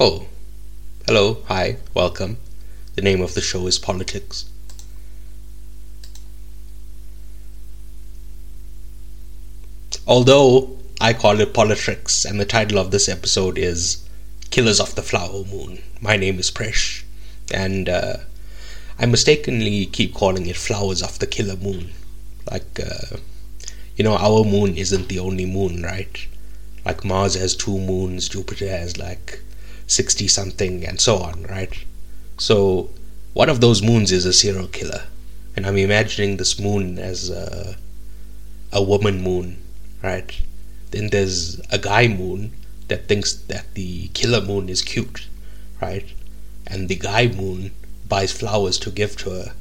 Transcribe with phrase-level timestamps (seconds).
[0.00, 0.26] Oh,
[1.06, 2.38] hello, hi, welcome.
[2.96, 4.44] The name of the show is Politics.
[10.04, 14.04] Although I call it Politics, and the title of this episode is
[14.50, 15.80] Killers of the Flower Moon.
[16.00, 17.04] My name is Presh,
[17.52, 18.16] and uh,
[18.98, 21.92] I mistakenly keep calling it Flowers of the Killer Moon.
[22.50, 23.18] Like, uh,
[23.94, 26.26] you know, our moon isn't the only moon, right?
[26.84, 29.38] Like Mars has two moons, Jupiter has like
[29.86, 31.84] 60 something, and so on, right?
[32.38, 32.90] So,
[33.32, 35.04] one of those moons is a serial killer.
[35.56, 37.76] And I'm imagining this moon as a,
[38.72, 39.62] a woman moon,
[40.02, 40.40] right?
[40.90, 42.52] Then there's a guy moon
[42.88, 45.28] that thinks that the killer moon is cute,
[45.80, 46.06] right?
[46.66, 47.72] And the guy moon
[48.08, 49.52] buys flowers to give to her,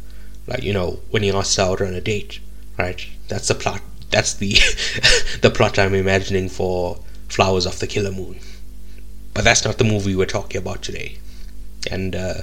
[0.48, 2.40] like, you know, when he asks her out on a date,
[2.78, 3.08] right?
[3.28, 3.82] That's the plot.
[4.10, 4.54] That's the
[5.42, 8.40] the plot I'm imagining for Flowers of the Killer Moon.
[9.34, 11.18] But that's not the movie we're talking about today.
[11.90, 12.42] And uh,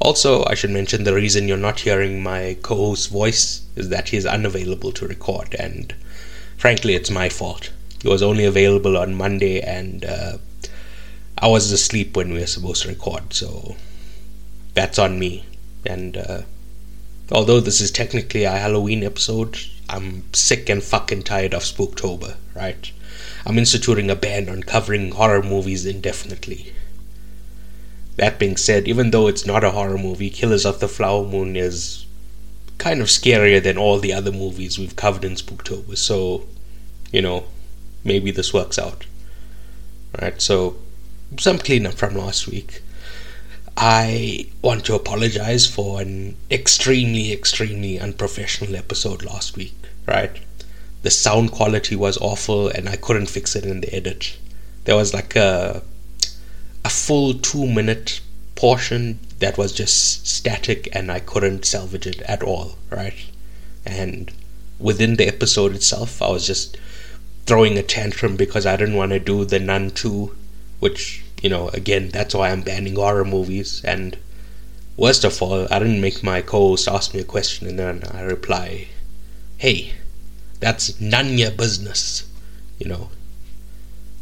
[0.00, 4.10] also, I should mention the reason you're not hearing my co host's voice is that
[4.10, 5.94] he's unavailable to record, and
[6.56, 7.70] frankly, it's my fault.
[8.02, 10.38] He was only available on Monday, and uh,
[11.38, 13.76] I was asleep when we were supposed to record, so
[14.74, 15.46] that's on me.
[15.86, 16.42] And uh,
[17.30, 19.58] although this is technically a Halloween episode,
[19.88, 22.90] I'm sick and fucking tired of Spooktober, right?
[23.46, 26.72] I'm instituting a ban on covering horror movies indefinitely.
[28.16, 31.56] That being said, even though it's not a horror movie, Killers of the Flower Moon
[31.56, 32.06] is
[32.78, 36.46] kind of scarier than all the other movies we've covered in Spooktober, so,
[37.12, 37.44] you know,
[38.02, 39.06] maybe this works out.
[40.20, 40.76] Right, so,
[41.38, 42.82] some cleanup from last week.
[43.76, 49.74] I want to apologize for an extremely, extremely unprofessional episode last week,
[50.06, 50.38] right?
[51.04, 54.38] The sound quality was awful and I couldn't fix it in the edit.
[54.84, 55.82] There was like a
[56.82, 58.20] a full two minute
[58.54, 63.14] portion that was just static and I couldn't salvage it at all, right?
[63.84, 64.32] And
[64.78, 66.78] within the episode itself, I was just
[67.44, 70.34] throwing a tantrum because I didn't want to do the Nun 2,
[70.80, 73.82] which, you know, again, that's why I'm banning horror movies.
[73.84, 74.16] And
[74.96, 78.04] worst of all, I didn't make my co host ask me a question and then
[78.10, 78.88] I reply,
[79.58, 79.92] hey,
[80.64, 82.26] that's none your business,
[82.78, 83.10] you know,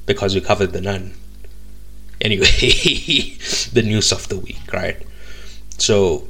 [0.07, 1.15] because we covered the nun.
[2.21, 2.47] Anyway,
[3.73, 5.01] the news of the week, right?
[5.79, 6.27] So,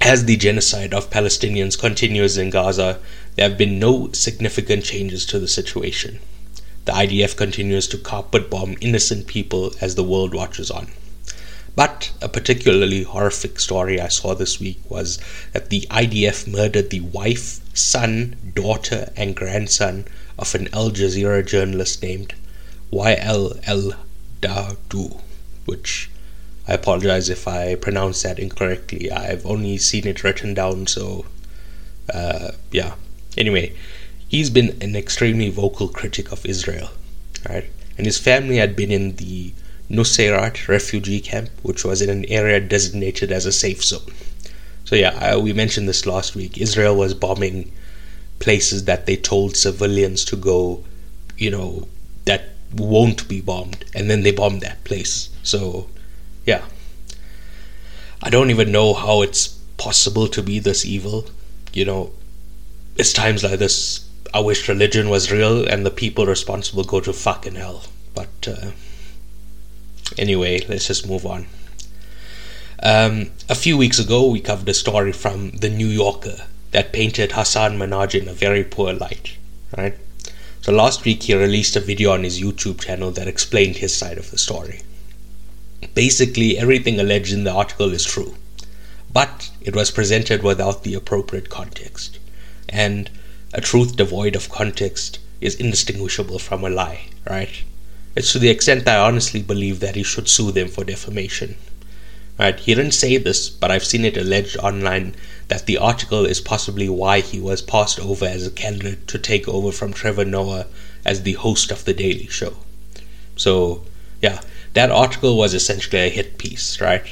[0.00, 2.98] as the genocide of Palestinians continues in Gaza,
[3.36, 6.18] there have been no significant changes to the situation.
[6.84, 10.88] The IDF continues to carpet bomb innocent people as the world watches on.
[11.76, 15.18] But a particularly horrific story I saw this week was
[15.52, 20.06] that the IDF murdered the wife, son, daughter, and grandson
[20.38, 22.32] of an Al Jazeera journalist named
[22.90, 23.92] Wael El
[24.40, 25.20] Dahdouh,
[25.66, 26.08] which
[26.66, 29.10] I apologize if I pronounce that incorrectly.
[29.10, 31.26] I've only seen it written down, so
[32.12, 32.94] uh, yeah.
[33.36, 33.74] Anyway,
[34.26, 36.88] he's been an extremely vocal critic of Israel,
[37.46, 37.68] right?
[37.98, 39.52] And his family had been in the
[39.90, 44.12] Nuseirat refugee camp, which was in an area designated as a safe zone.
[44.84, 46.58] So, yeah, we mentioned this last week.
[46.58, 47.72] Israel was bombing
[48.38, 50.84] places that they told civilians to go,
[51.36, 51.88] you know,
[52.24, 55.30] that won't be bombed, and then they bombed that place.
[55.42, 55.88] So,
[56.44, 56.64] yeah.
[58.22, 61.26] I don't even know how it's possible to be this evil.
[61.72, 62.12] You know,
[62.96, 67.12] it's times like this I wish religion was real and the people responsible go to
[67.12, 67.84] fucking hell.
[68.14, 68.70] But, uh,
[70.18, 71.46] Anyway, let's just move on.
[72.82, 77.32] Um, a few weeks ago, we covered a story from The New Yorker that painted
[77.32, 79.36] Hasan Minhaj in a very poor light,
[79.76, 79.96] right?
[80.60, 84.18] So last week, he released a video on his YouTube channel that explained his side
[84.18, 84.82] of the story.
[85.94, 88.36] Basically, everything alleged in the article is true,
[89.12, 92.18] but it was presented without the appropriate context.
[92.68, 93.10] And
[93.52, 97.62] a truth devoid of context is indistinguishable from a lie, right?
[98.16, 101.56] It's to the extent I honestly believe that he should sue them for defamation.
[102.38, 102.58] Right?
[102.58, 105.14] He didn't say this, but I've seen it alleged online
[105.48, 109.46] that the article is possibly why he was passed over as a candidate to take
[109.46, 110.66] over from Trevor Noah
[111.04, 112.56] as the host of The Daily Show.
[113.36, 113.84] So,
[114.22, 114.40] yeah,
[114.72, 117.04] that article was essentially a hit piece, right?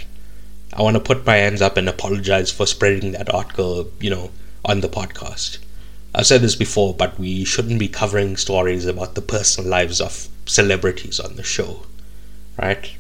[0.73, 4.31] I want to put my hands up and apologize for spreading that article, you know,
[4.65, 5.59] on the podcast.
[6.15, 10.29] I've said this before, but we shouldn't be covering stories about the personal lives of
[10.47, 11.87] celebrities on the show,
[12.57, 12.97] right?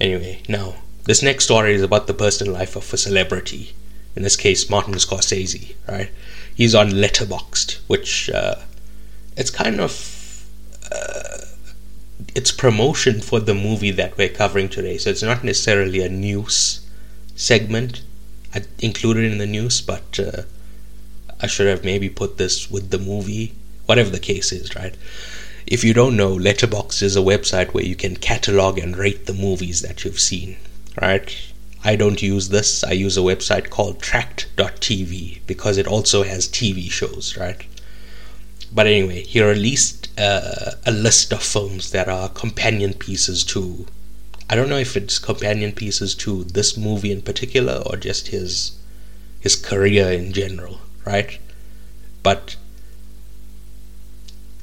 [0.00, 3.74] Anyway, now, this next story is about the personal life of a celebrity.
[4.14, 6.10] In this case, Martin Scorsese, right?
[6.54, 8.56] He's on Letterboxd, which uh,
[9.36, 10.46] it's kind of
[10.92, 11.38] uh,
[12.36, 14.98] it's promotion for the movie that we're covering today.
[14.98, 16.86] So it's not necessarily a news
[17.34, 18.02] segment
[18.78, 20.42] included in the news, but uh,
[21.44, 23.52] I should have maybe put this with the movie,
[23.84, 24.94] whatever the case is, right?
[25.66, 29.34] If you don't know, Letterboxd is a website where you can catalog and rate the
[29.34, 30.56] movies that you've seen,
[31.02, 31.36] right?
[31.84, 32.82] I don't use this.
[32.82, 37.62] I use a website called Trakt.tv because it also has TV shows, right?
[38.72, 43.84] But anyway, he released uh, a list of films that are companion pieces to.
[44.48, 48.78] I don't know if it's companion pieces to this movie in particular or just his
[49.40, 51.38] his career in general, right?
[52.22, 52.56] But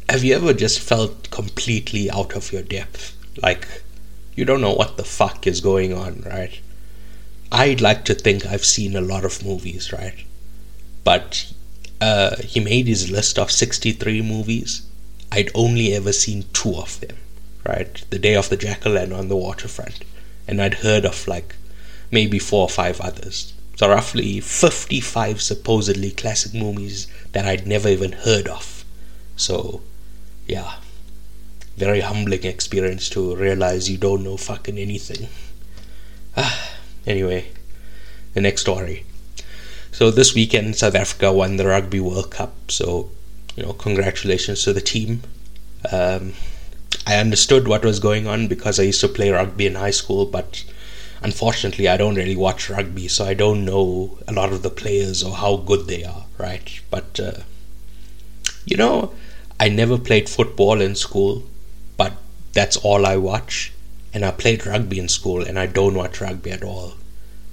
[0.09, 3.15] have you ever just felt completely out of your depth?
[3.41, 3.67] Like,
[4.35, 6.59] you don't know what the fuck is going on, right?
[7.51, 10.25] I'd like to think I've seen a lot of movies, right?
[11.03, 11.51] But
[11.99, 14.81] uh, he made his list of 63 movies.
[15.31, 17.17] I'd only ever seen two of them,
[17.65, 18.03] right?
[18.09, 20.03] The Day of the Jackal and On the Waterfront.
[20.47, 21.55] And I'd heard of like
[22.09, 23.53] maybe four or five others.
[23.75, 28.85] So, roughly 55 supposedly classic movies that I'd never even heard of.
[29.35, 29.81] So,
[30.47, 30.75] yeah,
[31.77, 35.29] very humbling experience to realize you don't know fucking anything.
[36.37, 36.73] Ah,
[37.07, 37.47] anyway,
[38.33, 39.05] the next story.
[39.91, 42.71] So this weekend, South Africa won the Rugby World Cup.
[42.71, 43.09] So,
[43.55, 45.21] you know, congratulations to the team.
[45.91, 46.33] Um,
[47.05, 50.25] I understood what was going on because I used to play rugby in high school,
[50.25, 50.63] but
[51.21, 55.23] unfortunately, I don't really watch rugby, so I don't know a lot of the players
[55.23, 56.79] or how good they are, right?
[56.89, 57.41] But, uh,
[58.65, 59.13] you know,
[59.59, 61.43] I never played football in school,
[61.97, 62.13] but
[62.53, 63.71] that's all I watch.
[64.13, 66.95] And I played rugby in school, and I don't watch rugby at all.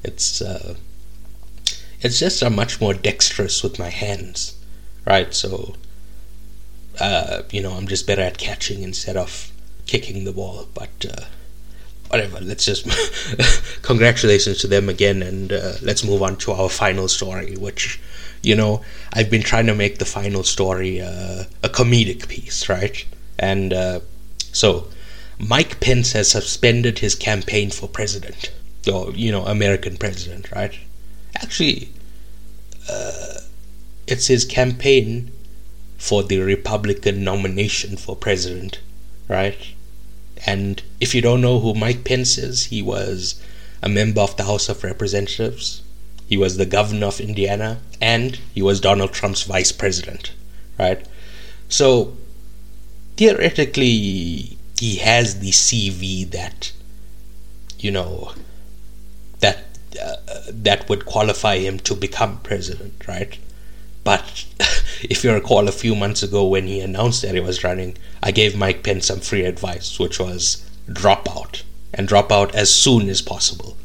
[0.02, 0.74] It's uh,
[2.00, 4.56] it's just I'm much more dexterous with my hands,
[5.04, 5.32] right?
[5.34, 5.74] So,
[6.98, 9.52] uh, you know, I'm just better at catching instead of
[9.86, 10.66] kicking the ball.
[10.74, 11.24] But uh,
[12.08, 12.86] whatever, let's just
[13.82, 18.00] congratulations to them again, and uh, let's move on to our final story, which
[18.42, 18.82] you know,
[19.12, 23.04] I've been trying to make the final story uh, a comedic piece, right?
[23.38, 24.00] And uh,
[24.52, 24.88] so,
[25.38, 28.52] Mike Pence has suspended his campaign for president,
[28.92, 30.78] or, you know, American president, right?
[31.36, 31.90] Actually,
[32.90, 33.34] uh,
[34.06, 35.30] it's his campaign
[35.96, 38.80] for the Republican nomination for president,
[39.28, 39.74] right?
[40.46, 43.42] And if you don't know who Mike Pence is, he was
[43.82, 45.82] a member of the House of Representatives
[46.28, 50.32] he was the governor of Indiana, and he was Donald Trump's vice president,
[50.78, 51.04] right?
[51.70, 52.18] So
[53.16, 56.72] theoretically, he has the CV that,
[57.78, 58.34] you know,
[59.40, 59.64] that
[60.00, 60.16] uh,
[60.48, 63.38] that would qualify him to become president, right?
[64.04, 64.44] But
[65.02, 68.30] if you recall, a few months ago when he announced that he was running, I
[68.30, 71.62] gave Mike Pence some free advice, which was drop out
[71.94, 73.76] and drop out as soon as possible,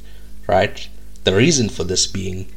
[0.47, 0.87] right?
[1.23, 2.51] The reason for this being,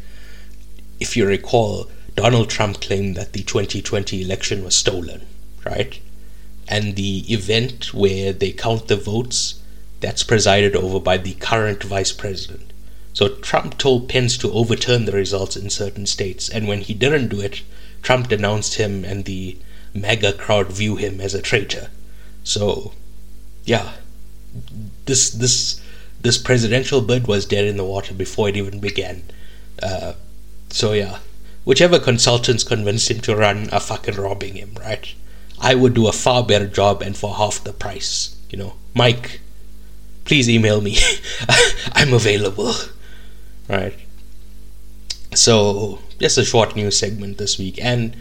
[0.98, 5.26] if you recall, Donald Trump claimed that the 2020 election was stolen,
[5.64, 6.00] right?
[6.66, 9.60] And the event where they count the votes,
[10.00, 12.72] that's presided over by the current vice president.
[13.12, 17.28] So Trump told Pence to overturn the results in certain states, and when he didn't
[17.28, 17.62] do it,
[18.06, 19.58] Trump denounced him and the
[19.92, 21.88] MAGA crowd view him as a traitor.
[22.44, 22.92] So,
[23.64, 23.94] yeah,
[25.06, 25.80] this this
[26.20, 29.24] this presidential bid was dead in the water before it even began.
[29.82, 30.12] Uh,
[30.68, 31.18] so yeah,
[31.64, 35.12] whichever consultants convinced him to run are fucking robbing him, right?
[35.58, 38.36] I would do a far better job and for half the price.
[38.50, 39.40] You know, Mike,
[40.24, 40.96] please email me.
[41.92, 42.72] I'm available.
[43.68, 43.98] Right.
[45.36, 48.16] So, just a short news segment this week, and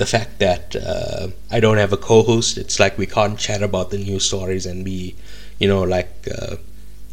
[0.00, 2.56] the fact that uh, I don't have a co-host.
[2.56, 5.14] It's like we can't chat about the news stories and be,
[5.58, 6.56] you know, like uh,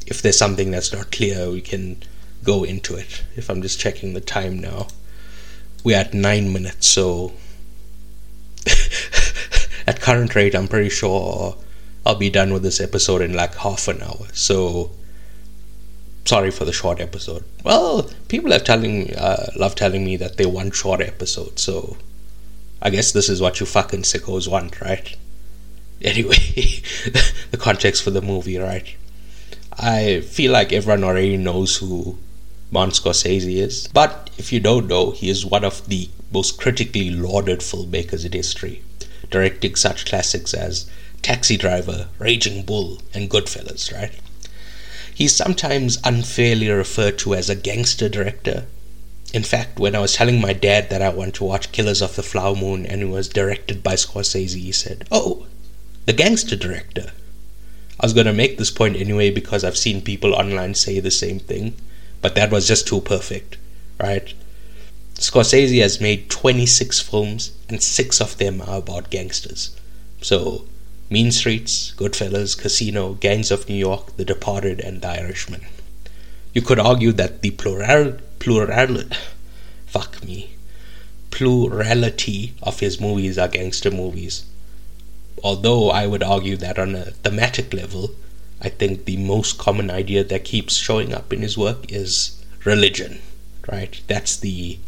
[0.05, 1.97] if there's something that's not clear, we can
[2.45, 3.23] go into it.
[3.35, 4.87] If I'm just checking the time now,
[5.83, 7.33] we're at nine minutes, so
[9.87, 11.57] at current rate, I'm pretty sure
[12.05, 14.27] I'll be done with this episode in like half an hour.
[14.31, 14.91] So
[16.27, 17.43] sorry for the short episode.
[17.63, 21.98] Well, people are telling uh, love telling me that they want short episodes, so
[22.81, 25.15] I guess this is what you fucking sickos want, right?
[26.00, 26.36] Anyway,
[27.50, 28.96] the context for the movie, right?
[29.79, 32.19] I feel like everyone already knows who
[32.69, 33.88] Martin Scorsese is.
[33.88, 38.34] But if you don't know, he is one of the most critically lauded filmmakers in
[38.34, 38.84] history,
[39.31, 40.88] directing such classics as
[41.22, 44.13] Taxi Driver, Raging Bull, and Goodfellas, right?
[45.17, 48.67] He's sometimes unfairly referred to as a gangster director.
[49.33, 52.15] In fact, when I was telling my dad that I want to watch Killers of
[52.15, 55.47] the Flower Moon and it was directed by Scorsese, he said, Oh,
[56.05, 57.13] the gangster director.
[58.00, 61.39] I was gonna make this point anyway because I've seen people online say the same
[61.39, 61.74] thing,
[62.21, 63.57] but that was just too perfect,
[64.00, 64.31] right?
[65.15, 69.75] Scorsese has made 26 films, and six of them are about gangsters.
[70.21, 70.65] So,
[71.09, 75.61] Mean Streets, Goodfellas, Casino, Gangs of New York, The Departed, and The Irishman.
[76.53, 79.03] You could argue that the plural, plural,
[79.85, 80.51] fuck me,
[81.31, 84.43] plurality of his movies are gangster movies.
[85.43, 88.11] Although I would argue that on a thematic level,
[88.59, 93.19] I think the most common idea that keeps showing up in his work is religion,
[93.71, 94.01] right?
[94.07, 94.79] That's the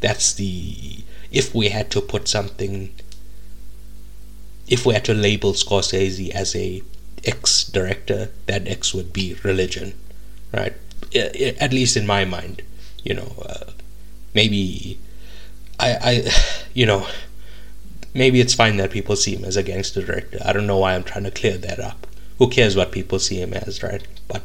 [0.00, 2.90] that's the if we had to put something
[4.70, 6.82] if we had to label Scorsese as a
[7.24, 9.92] X director, that X would be religion,
[10.54, 10.72] right?
[11.14, 12.62] At least in my mind,
[13.04, 13.34] you know.
[13.44, 13.72] Uh,
[14.32, 14.98] maybe
[15.78, 16.30] I, I,
[16.74, 17.06] you know,
[18.14, 20.38] maybe it's fine that people see him as a gangster director.
[20.44, 22.06] I don't know why I'm trying to clear that up.
[22.38, 24.06] Who cares what people see him as, right?
[24.28, 24.42] But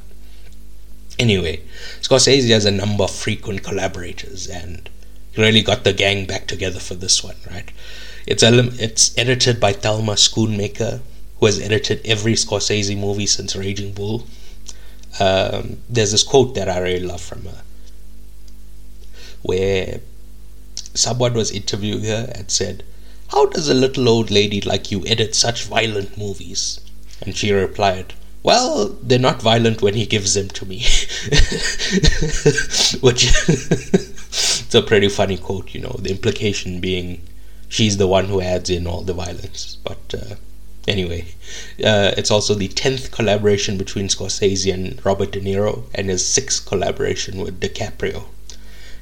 [1.18, 1.62] anyway,
[2.02, 4.90] Scorsese has a number of frequent collaborators, and
[5.32, 7.72] he really got the gang back together for this one, right?
[8.28, 11.02] It's it's edited by Thelma Schoonmaker,
[11.40, 14.26] who has edited every Scorsese movie since Raging Bull.
[15.20, 17.62] Um, there's this quote that I really love from her,
[19.44, 20.02] where
[20.96, 22.84] someone was interviewing her and said,
[23.28, 26.80] "How does a little old lady like you edit such violent movies?"
[27.22, 28.14] And she replied,
[28.46, 30.78] well, they're not violent when he gives them to me.
[33.02, 37.24] Which it's a pretty funny quote, you know, the implication being
[37.68, 39.78] she's the one who adds in all the violence.
[39.84, 40.36] But uh,
[40.88, 41.26] anyway,
[41.84, 46.66] uh, it's also the 10th collaboration between Scorsese and Robert De Niro, and his sixth
[46.66, 48.26] collaboration with DiCaprio.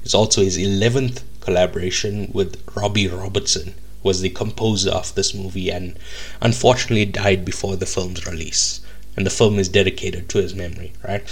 [0.03, 5.69] It's also his 11th collaboration with Robbie Robertson, who was the composer of this movie
[5.69, 5.97] and
[6.41, 8.81] unfortunately died before the film's release.
[9.15, 11.23] And the film is dedicated to his memory, right?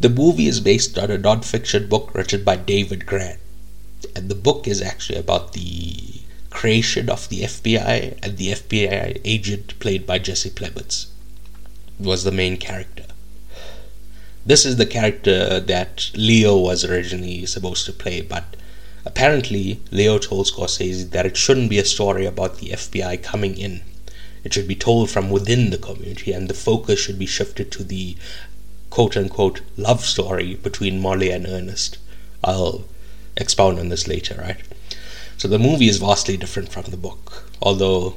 [0.00, 3.38] The movie is based on a non-fiction book written by David Grann.
[4.14, 6.15] And the book is actually about the
[6.56, 11.06] creation of the FBI and the FBI agent played by Jesse Plemons
[12.00, 13.04] was the main character.
[14.46, 18.56] This is the character that Leo was originally supposed to play, but
[19.04, 23.82] apparently Leo told Scorsese that it shouldn't be a story about the FBI coming in.
[24.42, 27.84] It should be told from within the community, and the focus should be shifted to
[27.84, 28.16] the
[28.88, 31.98] quote unquote love story between Molly and Ernest.
[32.42, 32.84] I'll
[33.36, 34.62] expound on this later, right?
[35.38, 38.16] So the movie is vastly different from the book, although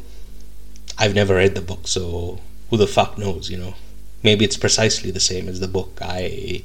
[0.97, 3.75] I've never read the book, so who the fuck knows, you know?
[4.23, 5.99] Maybe it's precisely the same as the book.
[6.01, 6.63] I,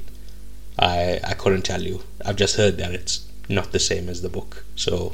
[0.77, 2.03] I, I couldn't tell you.
[2.25, 4.65] I've just heard that it's not the same as the book.
[4.75, 5.13] So,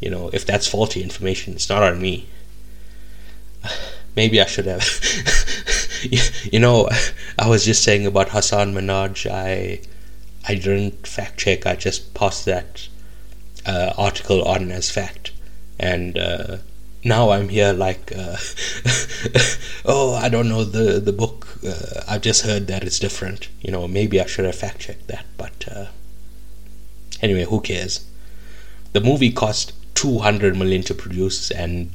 [0.00, 2.28] you know, if that's faulty information, it's not on me.
[4.16, 4.84] Maybe I should have.
[6.52, 6.88] you know,
[7.38, 9.30] I was just saying about Hasan Minhaj.
[9.30, 9.80] I,
[10.46, 11.66] I didn't fact check.
[11.66, 12.88] I just passed that
[13.70, 15.30] uh, article on as fact,
[15.78, 16.56] and uh,
[17.04, 18.36] now I'm here like, uh,
[19.84, 21.46] oh, I don't know the the book.
[21.64, 23.48] Uh, I've just heard that it's different.
[23.60, 25.24] You know, maybe I should have fact checked that.
[25.36, 25.86] But uh,
[27.22, 28.04] anyway, who cares?
[28.92, 31.92] The movie cost 200 million to produce, and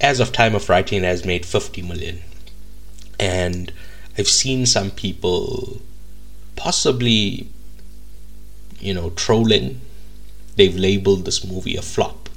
[0.00, 2.22] as of time of writing, it has made 50 million.
[3.18, 3.72] And
[4.16, 5.82] I've seen some people
[6.56, 7.48] possibly,
[8.78, 9.82] you know, trolling
[10.60, 12.28] they've labeled this movie a flop,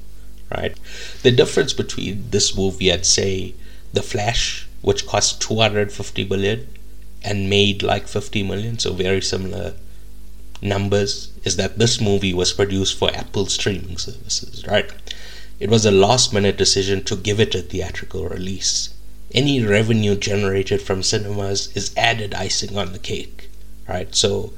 [0.49, 0.77] right?
[1.23, 3.53] The difference between this movie and say
[3.91, 6.67] The Flash, which cost 250 million
[7.21, 9.73] and made like 50 million, so very similar
[10.61, 14.89] numbers, is that this movie was produced for Apple streaming services, right?
[15.59, 18.93] It was a last minute decision to give it a theatrical release.
[19.33, 23.49] Any revenue generated from cinemas is added icing on the cake,
[23.87, 24.15] right?
[24.15, 24.53] So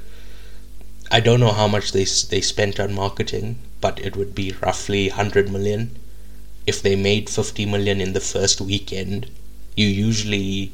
[1.10, 5.08] I don't know how much they they spent on marketing, but it would be roughly
[5.08, 5.98] 100 million.
[6.66, 9.30] If they made 50 million in the first weekend,
[9.76, 10.72] you usually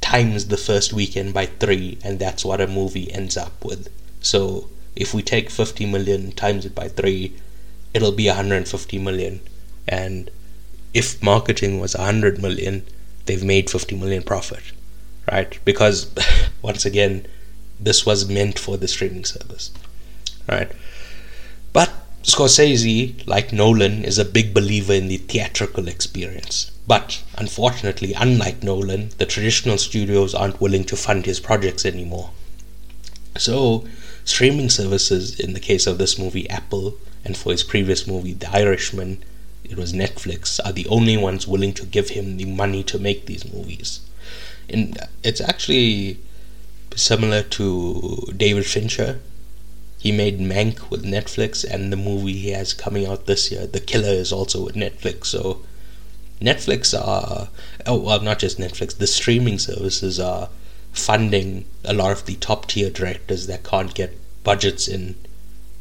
[0.00, 3.88] times the first weekend by 3 and that's what a movie ends up with.
[4.20, 7.32] So, if we take 50 million times it by 3,
[7.94, 9.40] it'll be 150 million
[9.86, 10.30] and
[10.92, 12.84] if marketing was 100 million,
[13.26, 14.62] they've made 50 million profit,
[15.30, 15.58] right?
[15.64, 16.10] Because
[16.62, 17.26] once again,
[17.84, 19.70] this was meant for the streaming service,
[20.48, 20.70] right?
[21.72, 21.90] But
[22.22, 26.70] Scorsese, like Nolan, is a big believer in the theatrical experience.
[26.86, 32.30] But unfortunately, unlike Nolan, the traditional studios aren't willing to fund his projects anymore.
[33.36, 33.86] So,
[34.24, 38.50] streaming services, in the case of this movie, Apple, and for his previous movie, The
[38.50, 39.24] Irishman,
[39.64, 43.26] it was Netflix, are the only ones willing to give him the money to make
[43.26, 44.00] these movies.
[44.68, 46.18] in it's actually
[46.96, 49.20] similar to David Fincher.
[49.98, 53.80] He made Mank with Netflix, and the movie he has coming out this year, The
[53.80, 55.26] Killer, is also with Netflix.
[55.26, 55.60] So
[56.40, 57.48] Netflix are
[57.86, 58.96] oh well, not just Netflix.
[58.96, 60.48] The streaming services are
[60.92, 65.14] funding a lot of the top tier directors that can't get budgets in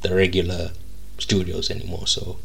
[0.02, 0.72] the regular
[1.18, 2.08] studios anymore.
[2.08, 2.38] So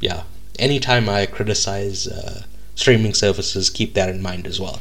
[0.00, 0.22] yeah,
[0.58, 2.44] anytime I criticize uh,
[2.74, 4.80] streaming services, keep that in mind as well.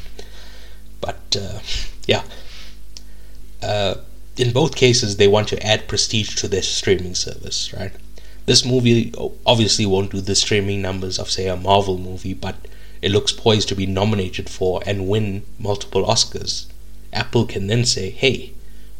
[1.01, 1.59] But uh,
[2.07, 2.23] yeah,
[3.61, 3.95] uh,
[4.37, 7.91] in both cases, they want to add prestige to their streaming service, right?
[8.45, 9.13] This movie
[9.45, 12.55] obviously won't do the streaming numbers of, say, a Marvel movie, but
[13.01, 16.67] it looks poised to be nominated for and win multiple Oscars.
[17.11, 18.53] Apple can then say, hey,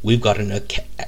[0.04, 0.52] we've got an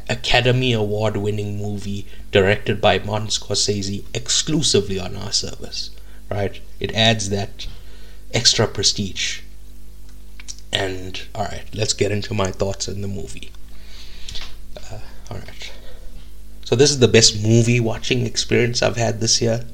[0.10, 5.92] Academy Award winning movie directed by Martin Scorsese exclusively on our service,
[6.30, 6.62] right?
[6.80, 7.68] It adds that
[8.34, 9.42] extra prestige.
[10.72, 13.52] And alright, let's get into my thoughts on the movie.
[14.78, 15.00] Uh,
[15.32, 15.72] alright.
[16.66, 19.66] So, this is the best movie watching experience I've had this year.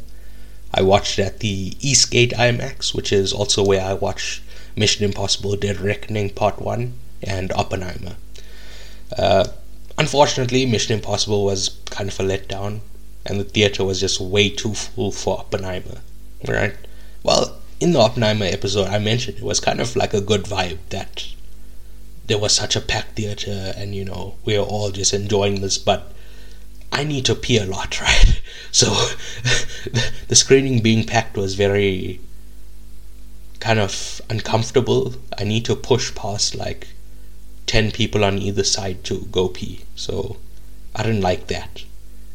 [0.73, 4.41] I watched at the Eastgate IMAX, which is also where I watched
[4.75, 8.15] Mission Impossible Dead Reckoning Part 1 and Oppenheimer.
[9.17, 9.47] Uh,
[9.97, 12.79] unfortunately, Mission Impossible was kind of a letdown,
[13.25, 16.01] and the theater was just way too full for Oppenheimer.
[16.47, 16.75] Right?
[17.23, 20.79] Well, in the Oppenheimer episode, I mentioned it was kind of like a good vibe
[20.89, 21.27] that
[22.27, 25.77] there was such a packed theater, and you know, we are all just enjoying this,
[25.77, 26.11] but
[26.91, 28.41] I need to pee a lot, right?
[28.71, 28.87] So
[30.27, 32.19] the screening being packed was very
[33.59, 35.15] kind of uncomfortable.
[35.37, 36.87] I need to push past like
[37.67, 39.83] 10 people on either side to go pee.
[39.95, 40.37] So
[40.95, 41.83] I didn't like that.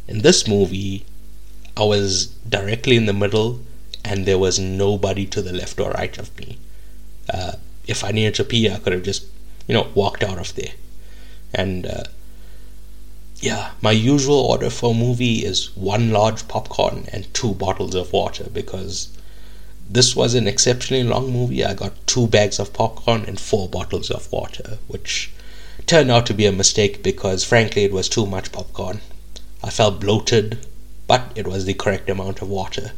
[0.07, 1.05] In this movie,
[1.77, 3.61] I was directly in the middle
[4.05, 6.59] and there was nobody to the left or right of me.
[7.33, 7.53] Uh,
[7.87, 9.25] if I needed to pee, I could have just,
[9.67, 10.73] you know, walked out of there.
[11.53, 12.05] And uh,
[13.41, 18.13] yeah, my usual order for a movie is one large popcorn and two bottles of
[18.13, 19.09] water because
[19.89, 21.65] this was an exceptionally long movie.
[21.65, 25.33] I got two bags of popcorn and four bottles of water, which
[25.87, 29.01] turned out to be a mistake because, frankly, it was too much popcorn.
[29.65, 30.65] I felt bloated,
[31.07, 32.93] but it was the correct amount of water.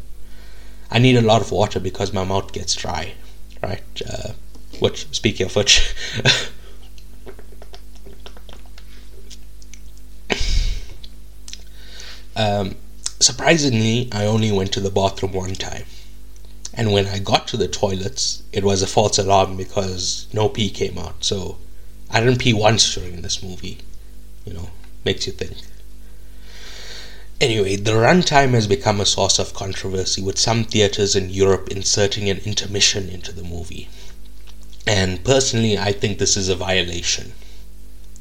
[0.93, 3.15] I need a lot of water because my mouth gets dry,
[3.63, 3.83] right?
[4.07, 4.33] Uh,
[4.79, 5.95] which, speaking of which,
[12.37, 12.77] um,
[13.21, 15.87] surprisingly, I only went to the bathroom one time.
[16.75, 20.69] And when I got to the toilets, it was a false alarm because no pee
[20.69, 21.25] came out.
[21.25, 21.57] So
[22.11, 23.79] I didn't pee once during this movie.
[24.45, 24.69] You know,
[25.07, 25.57] makes you think.
[27.43, 32.31] Anyway, the runtime has become a source of controversy, with some theaters in Europe inserting
[32.31, 33.89] an intermission into the movie.
[34.87, 37.33] And personally, I think this is a violation.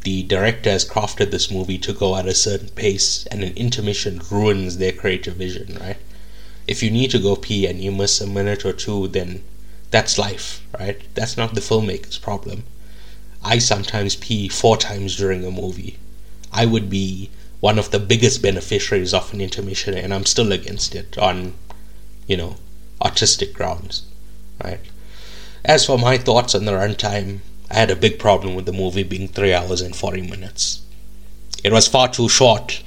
[0.01, 4.23] The director has crafted this movie to go at a certain pace, and an intermission
[4.31, 5.97] ruins their creative vision, right?
[6.67, 9.43] If you need to go pee and you miss a minute or two, then
[9.91, 10.99] that's life, right?
[11.13, 12.63] That's not the filmmaker's problem.
[13.43, 15.99] I sometimes pee four times during a movie.
[16.51, 17.29] I would be
[17.62, 21.54] one of the biggest beneficiaries of an intermission, and I'm still against it on,
[22.28, 22.58] you know,
[23.00, 24.04] artistic grounds,
[24.63, 24.80] right?
[25.63, 29.04] As for my thoughts on the runtime, I had a big problem with the movie
[29.04, 30.82] being 3 hours and 40 minutes.
[31.63, 32.82] It was far too short,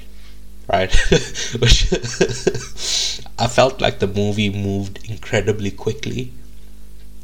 [0.69, 0.93] right?
[1.59, 1.93] Which
[3.39, 6.33] I felt like the movie moved incredibly quickly.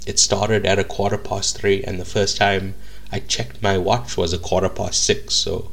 [0.07, 2.75] It started at a quarter past 3, and the first time
[3.11, 5.73] I checked my watch was a quarter past 6, so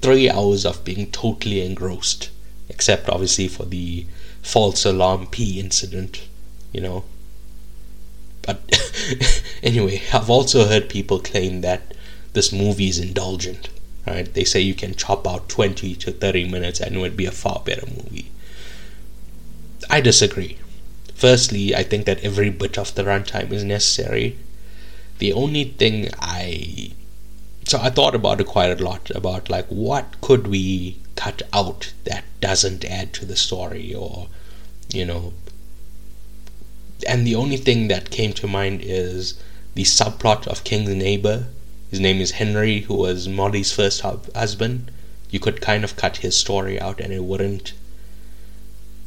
[0.00, 2.30] three hours of being totally engrossed,
[2.68, 4.06] except obviously for the
[4.42, 6.28] false alarm P incident,
[6.72, 7.04] you know.
[8.42, 8.60] But
[9.62, 11.94] anyway, I've also heard people claim that
[12.32, 13.68] this movie is indulgent,
[14.06, 14.32] right?
[14.32, 17.32] They say you can chop out 20 to 30 minutes and it would be a
[17.32, 18.30] far better movie.
[19.90, 20.58] I disagree.
[21.14, 24.36] Firstly, I think that every bit of the runtime is necessary.
[25.18, 26.92] The only thing I
[27.66, 31.92] so I thought about it quite a lot about like what could we cut out
[32.04, 34.28] that doesn't add to the story or
[34.92, 35.32] you know
[37.08, 39.34] and the only thing that came to mind is
[39.74, 41.46] the subplot of King's neighbor.
[41.90, 44.90] His name is Henry who was Molly's first husband.
[45.30, 47.74] You could kind of cut his story out and it wouldn't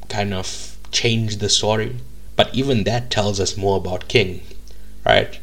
[0.10, 1.95] kind of change the story.
[2.36, 4.41] But even that tells us more about King
[5.06, 5.39] right?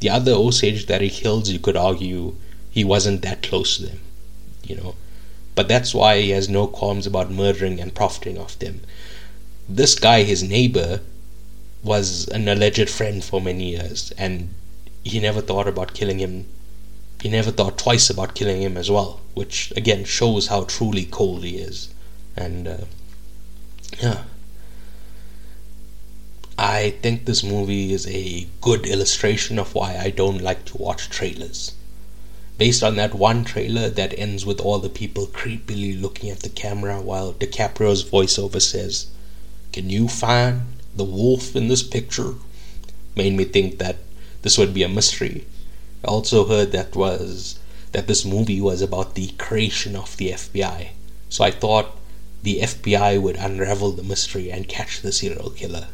[0.00, 2.34] The other Osage that he kills you could argue
[2.74, 4.00] he wasn't that close to them,
[4.64, 4.96] you know.
[5.54, 8.80] But that's why he has no qualms about murdering and profiting off them.
[9.68, 11.00] This guy, his neighbor,
[11.84, 14.52] was an alleged friend for many years, and
[15.04, 16.46] he never thought about killing him.
[17.22, 21.44] He never thought twice about killing him as well, which again shows how truly cold
[21.44, 21.94] he is.
[22.36, 22.84] And uh,
[24.02, 24.24] yeah,
[26.58, 31.08] I think this movie is a good illustration of why I don't like to watch
[31.08, 31.70] trailers.
[32.56, 36.48] Based on that one trailer that ends with all the people creepily looking at the
[36.48, 39.08] camera while DiCaprio's voiceover says,
[39.72, 40.62] Can you find
[40.94, 42.34] the wolf in this picture?
[43.16, 43.96] made me think that
[44.42, 45.46] this would be a mystery.
[46.04, 47.58] I also heard that was
[47.92, 50.88] that this movie was about the creation of the FBI.
[51.28, 51.96] So I thought
[52.42, 55.88] the FBI would unravel the mystery and catch the serial killer.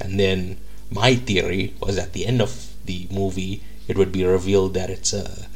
[0.00, 0.58] And then
[0.90, 5.12] my theory was at the end of the movie, it would be revealed that it's
[5.12, 5.46] a,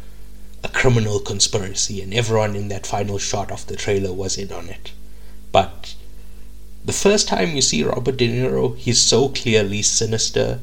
[0.66, 4.68] a criminal conspiracy and everyone in that final shot of the trailer was in on
[4.68, 4.90] it.
[5.52, 5.94] But
[6.84, 10.58] the first time you see Robert De Niro, he's so clearly sinister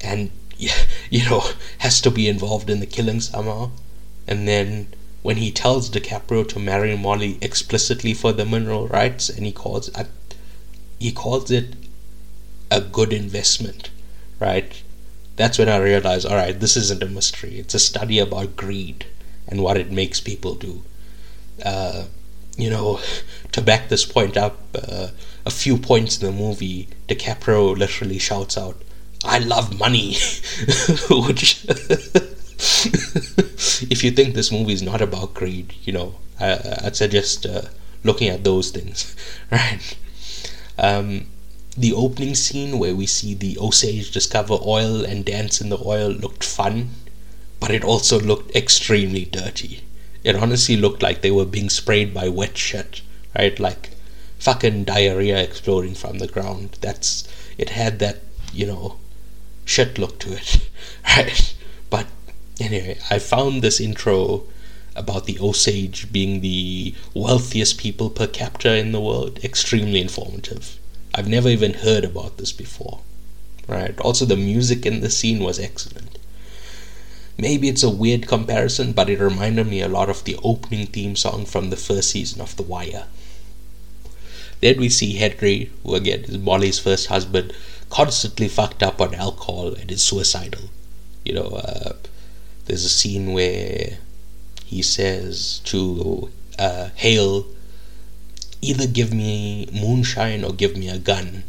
[0.00, 1.44] and, you know,
[1.78, 3.72] has to be involved in the killing somehow.
[4.26, 4.86] And then
[5.20, 9.88] when he tells DiCaprio to marry Molly explicitly for the mineral rights, and he calls
[9.88, 10.08] it,
[10.98, 11.74] he calls it
[12.70, 13.90] a good investment,
[14.40, 14.82] right?
[15.36, 17.58] That's when I realized, all right, this isn't a mystery.
[17.58, 19.04] It's a study about greed
[19.48, 20.82] and what it makes people do.
[21.64, 22.04] Uh,
[22.56, 23.00] you know,
[23.52, 25.08] to back this point up, uh,
[25.44, 28.80] a few points in the movie, DiCaprio literally shouts out,
[29.24, 30.14] "I love money,"
[31.10, 31.64] which,
[33.90, 37.62] if you think this movie is not about greed, you know, I, would suggest uh,
[38.04, 39.14] looking at those things,
[39.50, 39.96] right?
[40.78, 41.26] Um,
[41.76, 46.10] the opening scene where we see the Osage discover oil and dance in the oil
[46.10, 46.90] looked fun,
[47.62, 49.84] but it also looked extremely dirty.
[50.24, 53.02] It honestly looked like they were being sprayed by wet shit,
[53.38, 53.56] right?
[53.56, 53.90] Like
[54.40, 56.76] fucking diarrhea exploding from the ground.
[56.80, 57.22] That's
[57.56, 58.18] it had that,
[58.52, 58.96] you know,
[59.64, 60.68] shit look to it,
[61.16, 61.54] right?
[61.88, 62.08] But
[62.58, 64.42] anyway, I found this intro
[64.96, 70.80] about the Osage being the wealthiest people per capita in the world extremely informative.
[71.14, 73.02] I've never even heard about this before.
[73.68, 73.96] Right?
[74.00, 76.11] Also, the music in the scene was excellent.
[77.42, 81.16] Maybe it's a weird comparison, but it reminded me a lot of the opening theme
[81.16, 83.06] song from the first season of The Wire.
[84.60, 87.52] Then we see Henry, who again is Molly's first husband,
[87.90, 90.70] constantly fucked up on alcohol and is suicidal.
[91.24, 91.94] You know, uh,
[92.66, 93.98] there's a scene where
[94.64, 97.46] he says to uh, Hale,
[98.60, 101.42] either give me moonshine or give me a gun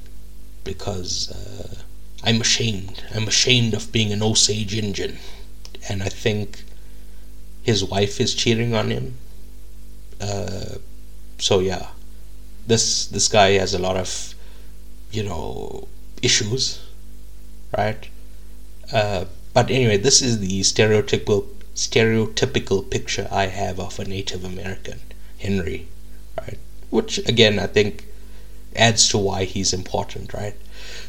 [0.64, 1.84] because uh,
[2.24, 3.04] I'm ashamed.
[3.14, 5.20] I'm ashamed of being an Osage Indian.
[5.90, 6.64] And I think
[7.64, 9.18] his wife is cheating on him.
[10.20, 10.76] Uh,
[11.40, 11.88] so yeah,
[12.68, 14.36] this this guy has a lot of,
[15.12, 15.88] you know,
[16.22, 16.82] issues,
[17.78, 18.08] right?
[18.92, 25.00] Uh, but anyway, this is the stereotypical stereotypical picture I have of a Native American,
[25.40, 25.88] Henry,
[26.38, 26.60] right?
[26.94, 28.06] which again I think
[28.76, 30.56] adds to why he's important, right?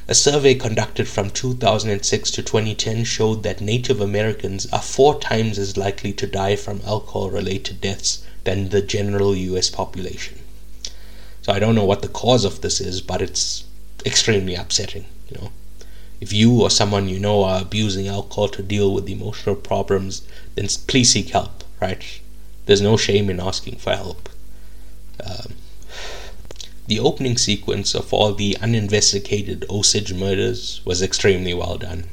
[0.06, 5.78] A survey conducted from 2006 to 2010 showed that Native Americans are four times as
[5.78, 10.40] likely to die from alcohol related deaths than the general US population.
[11.40, 13.64] So I don't know what the cause of this is, but it's
[14.04, 15.52] extremely upsetting, you know.
[16.20, 20.20] If you or someone you know are abusing alcohol to deal with emotional problems,
[20.54, 22.04] then please seek help, right?
[22.66, 24.28] There's no shame in asking for help.
[25.24, 25.54] Um,
[26.86, 32.04] the opening sequence of all the uninvestigated Osage murders was extremely well done.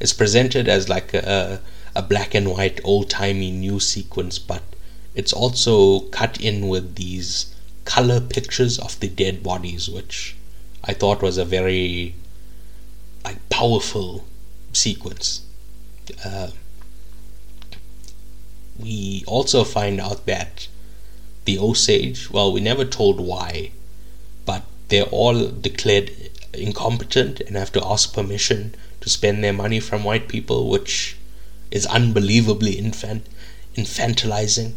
[0.00, 1.60] It's presented as like a,
[1.94, 4.62] a black and white old timey news sequence, but
[5.14, 10.36] it's also cut in with these color pictures of the dead bodies, which
[10.84, 12.14] I thought was a very
[13.24, 14.24] like powerful
[14.72, 15.42] sequence.
[16.24, 16.50] Uh,
[18.78, 20.68] we also find out that
[21.46, 23.70] the Osage, well, we never told why,
[24.44, 26.10] but they're all declared
[26.52, 31.16] incompetent and have to ask permission to spend their money from white people, which
[31.70, 33.26] is unbelievably infant,
[33.76, 34.74] infantilizing.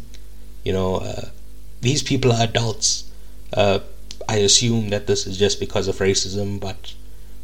[0.64, 1.28] You know, uh,
[1.80, 3.10] these people are adults.
[3.52, 3.80] Uh,
[4.28, 6.94] I assume that this is just because of racism, but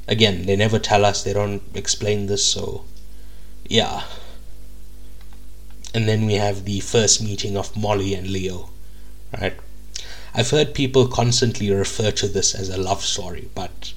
[0.06, 2.84] again, they never tell us, they don't explain this, so
[3.68, 4.04] yeah.
[5.94, 8.70] And then we have the first meeting of Molly and Leo
[9.32, 9.56] right?
[10.34, 13.92] I've heard people constantly refer to this as a love story, but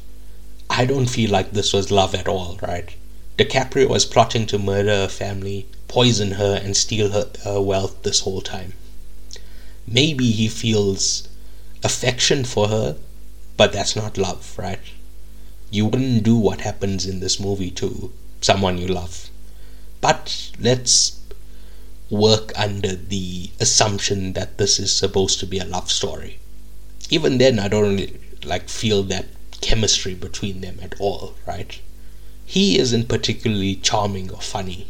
[0.69, 2.89] I don't feel like this was love at all, right?
[3.37, 8.21] DiCaprio was plotting to murder her family, poison her, and steal her, her wealth this
[8.21, 8.73] whole time.
[9.87, 11.27] Maybe he feels
[11.83, 12.97] affection for her,
[13.57, 14.79] but that's not love, right?
[15.71, 19.29] You wouldn't do what happens in this movie to someone you love.
[20.01, 21.18] but let's
[22.09, 26.39] work under the assumption that this is supposed to be a love story.
[27.09, 29.25] Even then, I don't really, like feel that
[29.61, 31.79] chemistry between them at all, right?
[32.45, 34.87] He isn't particularly charming or funny.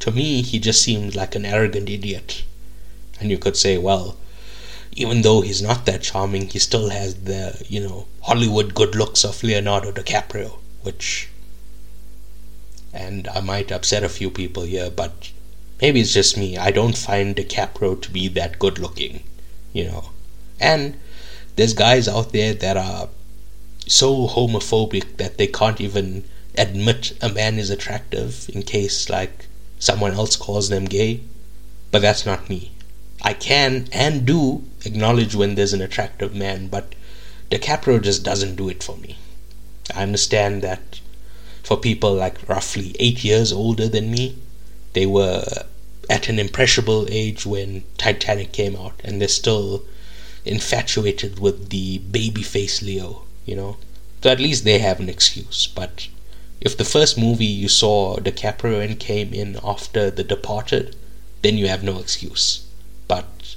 [0.00, 2.44] To me, he just seems like an arrogant idiot.
[3.18, 4.16] And you could say, well,
[4.92, 9.24] even though he's not that charming, he still has the, you know, Hollywood good looks
[9.24, 11.28] of Leonardo DiCaprio, which.
[12.92, 15.30] And I might upset a few people here, but
[15.80, 16.56] maybe it's just me.
[16.56, 19.22] I don't find DiCaprio to be that good looking,
[19.72, 20.10] you know.
[20.60, 20.98] And
[21.56, 23.08] there's guys out there that are
[23.86, 26.24] so homophobic that they can't even
[26.56, 29.46] admit a man is attractive in case, like,
[29.78, 31.20] someone else calls them gay.
[31.90, 32.72] But that's not me.
[33.22, 36.94] I can and do acknowledge when there's an attractive man, but
[37.50, 39.18] DiCaprio just doesn't do it for me.
[39.94, 41.00] I understand that
[41.62, 44.38] for people like roughly eight years older than me,
[44.92, 45.44] they were
[46.10, 49.84] at an impressionable age when Titanic came out, and they're still
[50.44, 53.76] infatuated with the babyface Leo, you know.
[54.22, 55.68] So at least they have an excuse.
[55.68, 56.08] But
[56.60, 60.96] if the first movie you saw DiCaprio in came in after The Departed,
[61.42, 62.66] then you have no excuse.
[63.06, 63.56] But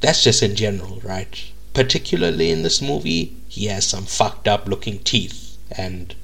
[0.00, 1.50] that's just in general, right?
[1.72, 6.14] Particularly in this movie, he has some fucked up looking teeth, and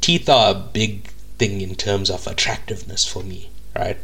[0.00, 3.98] teeth are a big thing in terms of attractiveness for me, right?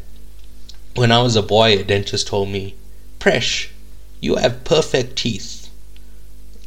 [0.99, 2.75] When I was a boy, a dentist told me,
[3.21, 3.69] Presh,
[4.21, 5.71] you have perfect teeth.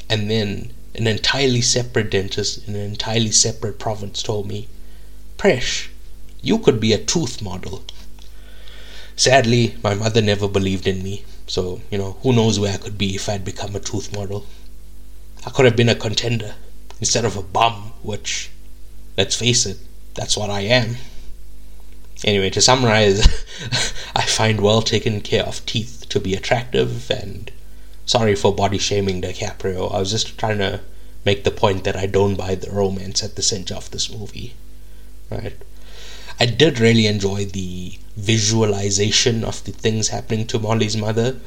[0.10, 4.70] And then an entirely separate dentist in an entirely separate province told me,
[5.38, 5.90] Presh,
[6.42, 7.84] you could be a tooth model.
[9.18, 12.98] Sadly, my mother never believed in me, so, you know, who knows where I could
[12.98, 14.46] be if I'd become a tooth model.
[15.46, 16.56] I could have been a contender
[17.02, 18.50] instead of a bum, which,
[19.18, 19.78] let's face it,
[20.14, 20.96] that's what I am.
[22.24, 23.26] Anyway, to summarize,
[24.16, 27.52] I find well taken care of teeth to be attractive and
[28.06, 29.94] sorry for body shaming DiCaprio.
[29.94, 30.82] I was just trying to
[31.26, 34.54] make the point that I don't buy the romance at the center of this movie.
[35.30, 35.58] Right?
[36.40, 41.40] I did really enjoy the visualization of the things happening to Molly's mother.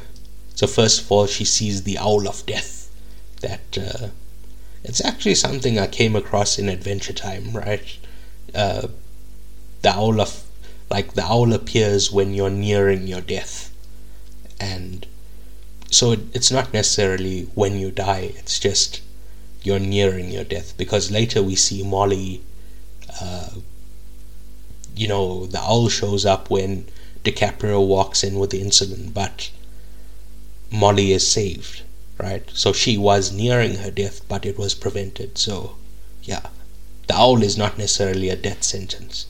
[0.54, 2.90] So first of all, she sees the owl of death.
[3.40, 4.08] That uh,
[4.82, 7.98] it's actually something I came across in Adventure Time, right?
[8.54, 8.88] Uh,
[9.82, 10.44] the owl of
[10.90, 13.72] like the owl appears when you're nearing your death,
[14.60, 15.06] and
[15.90, 19.00] so it, it's not necessarily when you die, it's just
[19.62, 20.76] you're nearing your death.
[20.76, 22.42] Because later we see Molly,
[23.20, 23.50] uh,
[24.94, 26.86] you know, the owl shows up when
[27.24, 29.50] DiCaprio walks in with the insulin, but
[30.70, 31.82] Molly is saved,
[32.18, 32.48] right?
[32.52, 35.38] So she was nearing her death, but it was prevented.
[35.38, 35.76] So,
[36.22, 36.48] yeah,
[37.06, 39.26] the owl is not necessarily a death sentence.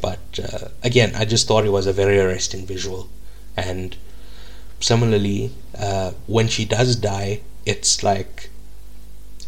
[0.00, 3.08] But uh, again, I just thought it was a very arresting visual.
[3.56, 3.96] And
[4.80, 8.50] similarly, uh, when she does die, it's like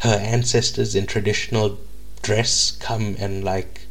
[0.01, 1.79] her ancestors in traditional
[2.23, 3.83] dress come and like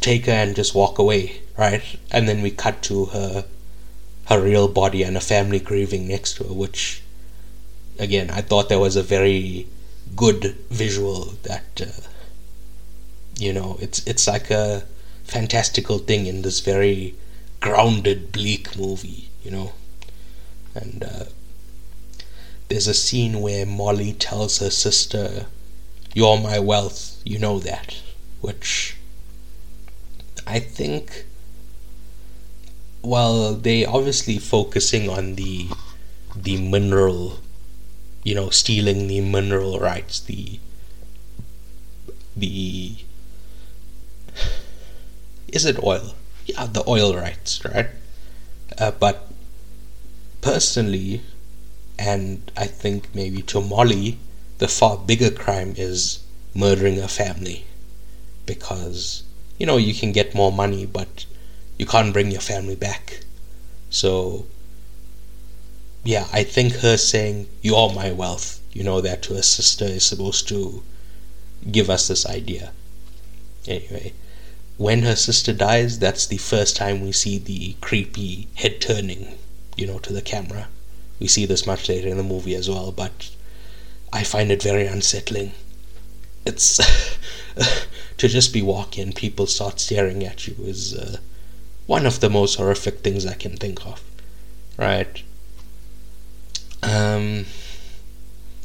[0.00, 1.82] take her and just walk away, right?
[2.10, 3.44] And then we cut to her
[4.26, 7.02] her real body and a family grieving next to her, which
[7.98, 9.66] again I thought that was a very
[10.14, 12.06] good visual that uh,
[13.36, 14.84] you know it's it's like a
[15.24, 17.14] fantastical thing in this very
[17.60, 19.72] grounded bleak movie you know.
[20.74, 21.24] And uh,
[22.68, 25.46] there's a scene where Molly tells her sister,
[26.14, 28.00] You're my wealth, you know that.
[28.40, 28.96] Which
[30.46, 31.24] I think,
[33.02, 35.68] well, they obviously focusing on the
[36.34, 37.40] the mineral,
[38.24, 40.58] you know, stealing the mineral rights, the
[42.34, 42.96] the
[45.52, 46.14] is it oil?
[46.46, 47.88] Yeah, the oil rights, right?
[48.78, 49.30] Uh, but
[50.40, 51.22] personally,
[51.98, 54.18] and I think maybe to Molly,
[54.58, 56.20] the far bigger crime is
[56.54, 57.66] murdering a family.
[58.46, 59.22] Because,
[59.58, 61.26] you know, you can get more money, but
[61.78, 63.20] you can't bring your family back.
[63.90, 64.46] So,
[66.02, 70.04] yeah, I think her saying, You're my wealth, you know, that to her sister is
[70.04, 70.82] supposed to
[71.70, 72.72] give us this idea.
[73.66, 74.12] Anyway,
[74.78, 79.38] when her sister dies, that's the first time we see the creepy head turning
[79.76, 80.68] you know, to the camera.
[81.18, 83.30] We see this much later in the movie as well, but
[84.12, 85.52] I find it very unsettling.
[86.44, 86.76] It's
[88.16, 91.18] to just be walking, and people start staring at you is uh,
[91.86, 94.02] one of the most horrific things I can think of,
[94.76, 95.22] right?
[96.82, 97.46] Um,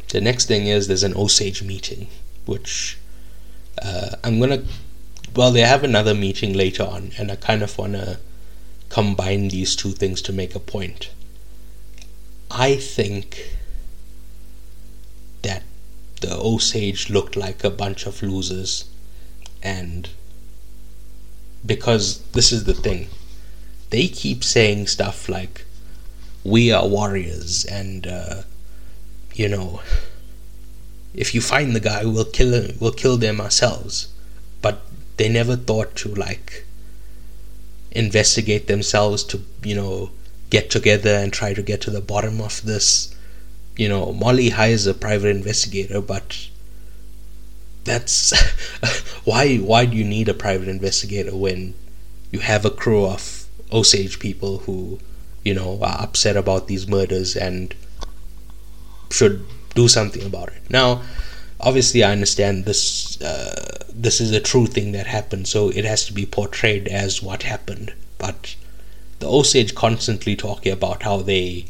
[0.09, 2.07] the next thing is there's an Osage meeting,
[2.45, 2.97] which
[3.83, 4.63] uh, I'm gonna
[5.37, 8.17] well, they have another meeting later on, and I kind of want to
[8.89, 11.11] combine these two things to make a point.
[12.49, 13.55] I think
[15.43, 15.61] that
[16.21, 18.85] the Osage looked like a bunch of losers,
[19.61, 20.09] and
[21.63, 23.07] because this is the thing,
[23.91, 25.65] they keep saying stuff like,
[26.43, 28.41] "We are warriors," and uh,
[29.35, 29.81] you know,
[31.13, 32.77] if you find the guy, we'll kill him.
[32.79, 34.07] We'll kill them ourselves.
[35.17, 36.65] They never thought to like
[37.91, 40.11] investigate themselves to you know
[40.49, 43.13] get together and try to get to the bottom of this.
[43.75, 46.47] You know, Molly hires a private investigator, but
[47.83, 48.33] that's
[49.25, 51.73] why why do you need a private investigator when
[52.31, 54.99] you have a crew of Osage people who
[55.43, 57.75] you know are upset about these murders and
[59.09, 60.61] should do something about it.
[60.69, 61.01] Now,
[61.59, 63.19] obviously, I understand this.
[63.21, 67.21] Uh, this is a true thing that happened, so it has to be portrayed as
[67.23, 67.93] what happened.
[68.17, 68.55] But
[69.19, 71.65] the Osage constantly talking about how they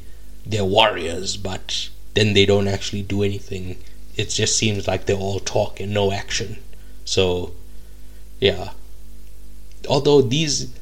[0.46, 3.78] they're warriors, but then they don't actually do anything.
[4.16, 6.58] It just seems like they're all talk and no action.
[7.06, 7.54] So,
[8.40, 8.72] yeah.
[9.88, 10.74] Although these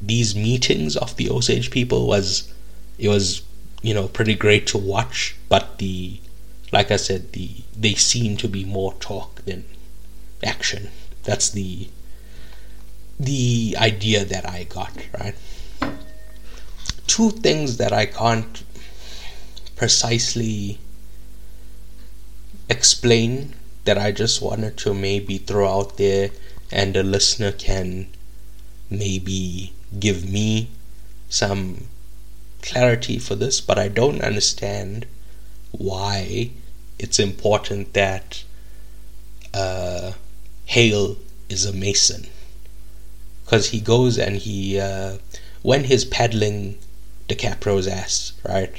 [0.00, 2.52] these meetings of the Osage people was
[2.98, 3.42] it was
[3.82, 6.18] you know pretty great to watch but the
[6.72, 9.64] like i said the they seem to be more talk than
[10.42, 10.90] action.
[11.24, 11.88] That's the
[13.18, 15.36] the idea that i got right?
[17.06, 18.64] Two things that i can't
[19.76, 20.80] precisely
[22.68, 26.30] explain that i just wanted to maybe throw out there
[26.72, 28.08] and a listener can
[28.90, 30.70] maybe give me
[31.28, 31.86] some
[32.62, 35.06] clarity for this, but I don't understand
[35.70, 36.50] why
[37.04, 38.42] it's important that
[39.52, 40.12] uh,
[40.64, 41.18] Hale
[41.50, 42.28] is a Mason.
[43.44, 45.18] Because he goes and he, uh,
[45.60, 46.78] when he's paddling
[47.28, 48.72] DiCaprio's ass, right,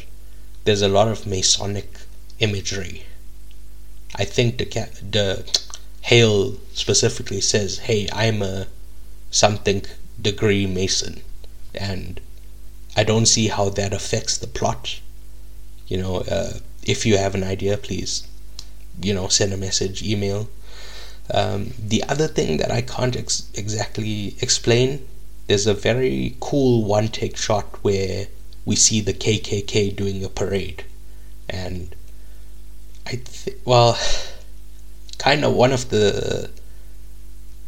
[0.64, 2.00] there's a lot of Masonic
[2.40, 3.04] imagery.
[4.16, 4.66] I think the,
[5.18, 5.60] the
[6.02, 8.66] Hale specifically says, hey, I'm a
[9.30, 9.84] something
[10.20, 11.22] degree Mason.
[11.76, 12.20] And
[12.98, 15.00] I don't see how that affects the plot.
[15.88, 16.54] You know, uh,
[16.86, 18.28] if you have an idea, please,
[19.02, 20.50] you know, send a message, email.
[21.34, 25.06] Um, the other thing that I can't ex- exactly explain,
[25.48, 28.28] there's a very cool one take shot where
[28.66, 30.84] we see the KKK doing a parade.
[31.50, 31.96] And
[33.06, 33.98] I think, well,
[35.18, 36.50] kind of one of the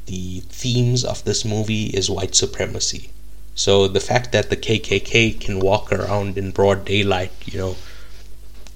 [0.06, 3.10] the themes of this movie is white supremacy
[3.58, 7.76] so the fact that the KKK can walk around in broad daylight, you know,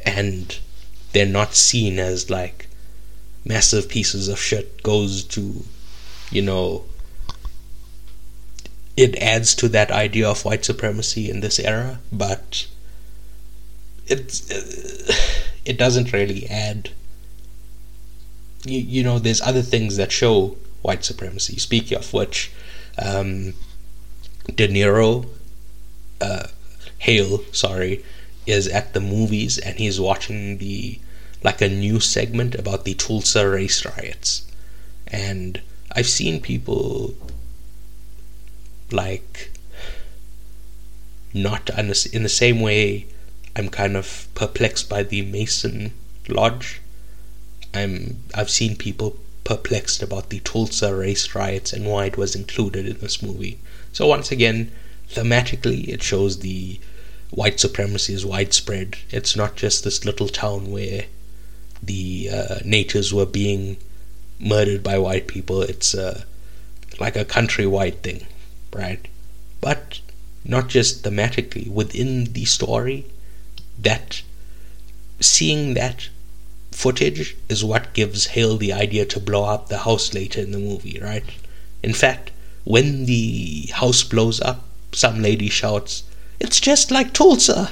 [0.05, 0.59] and
[1.11, 2.67] they're not seen as like
[3.45, 5.63] massive pieces of shit goes to,
[6.31, 6.85] you know,
[8.97, 12.67] it adds to that idea of white supremacy in this era, but
[14.07, 14.41] it
[15.65, 16.91] it doesn't really add.
[18.63, 21.57] You, you know, there's other things that show white supremacy.
[21.57, 22.51] Speaking of which,
[23.03, 23.53] um,
[24.53, 25.27] De Niro,
[26.19, 26.47] uh,
[26.99, 28.03] Hale, sorry,
[28.45, 30.99] is at the movies and he's watching the
[31.43, 34.45] like a news segment about the Tulsa race riots,
[35.07, 35.61] and
[35.95, 37.15] I've seen people
[38.91, 39.51] like
[41.33, 43.07] not in the same way.
[43.55, 45.93] I'm kind of perplexed by the Mason
[46.27, 46.79] Lodge.
[47.73, 52.85] I'm I've seen people perplexed about the Tulsa race riots and why it was included
[52.85, 53.57] in this movie.
[53.91, 54.71] So once again,
[55.09, 56.79] thematically, it shows the
[57.31, 58.97] white supremacy is widespread.
[59.09, 61.05] It's not just this little town where
[61.81, 63.77] the uh, natives were being
[64.39, 65.61] murdered by white people.
[65.61, 66.23] It's uh,
[66.99, 68.27] like a countrywide thing,
[68.73, 69.07] right?
[69.59, 70.01] But
[70.43, 73.05] not just thematically within the story.
[73.79, 74.21] That
[75.19, 76.09] seeing that
[76.71, 80.59] footage is what gives Hale the idea to blow up the house later in the
[80.59, 81.23] movie, right?
[81.83, 82.31] In fact,
[82.63, 86.03] when the house blows up, some lady shouts,
[86.41, 87.71] "It's just like Tulsa,"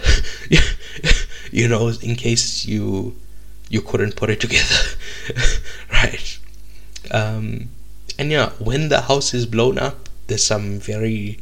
[1.51, 3.15] you know, in case you
[3.69, 4.81] you couldn't put it together,
[5.91, 6.37] right?
[7.11, 7.69] Um,
[8.19, 11.39] and yeah, when the house is blown up, there's some very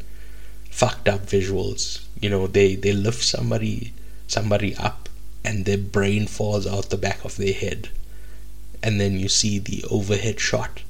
[0.70, 2.06] fucked up visuals.
[2.22, 3.94] You know, they they lift somebody
[4.28, 5.10] somebody up,
[5.44, 7.90] and their brain falls out the back of their head,
[8.82, 10.82] and then you see the overhead shot,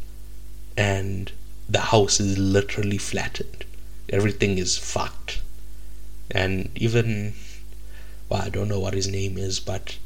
[0.76, 1.32] and
[1.68, 3.66] the house is literally flattened.
[4.10, 5.42] Everything is fucked.
[6.32, 7.34] And even,
[8.30, 9.98] well, I don't know what his name is, but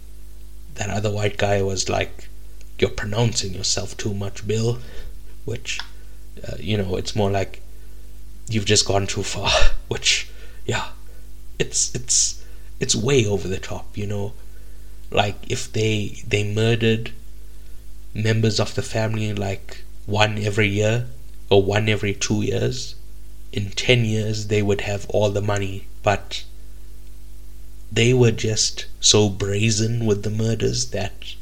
[0.75, 2.27] that other white guy was like,
[2.79, 4.79] You're pronouncing yourself too much, Bill.
[5.45, 5.79] Which
[6.47, 7.61] Uh, you know, it's more like
[8.49, 9.51] you've just gone too far.
[9.89, 10.29] Which,
[10.65, 10.89] yeah,
[11.59, 12.43] it's it's
[12.79, 13.97] it's way over the top.
[13.97, 14.33] You know,
[15.11, 17.11] like if they they murdered
[18.13, 21.07] members of the family like one every year
[21.49, 22.95] or one every two years
[23.53, 26.43] in 10 years they would have all the money but
[27.91, 31.35] they were just so brazen with the murders that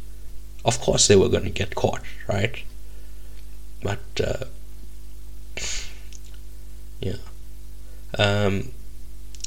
[0.66, 2.64] of course they were going to get caught right?
[3.82, 4.46] But uh,
[7.00, 7.18] yeah.
[8.18, 8.72] Um,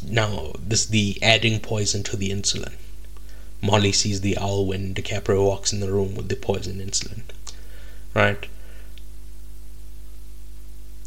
[0.05, 2.75] now this the adding poison to the insulin.
[3.61, 7.23] Molly sees the owl when DiCaprio walks in the room with the poison insulin
[8.15, 8.47] right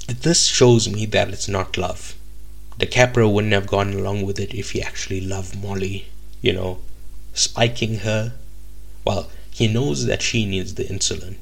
[0.08, 2.16] this shows me that it's not love.
[2.80, 6.08] DiCaprio wouldn't have gone along with it if he actually loved Molly,
[6.42, 6.80] you know,
[7.34, 8.34] spiking her.
[9.06, 11.38] Well, he knows that she needs the insulin.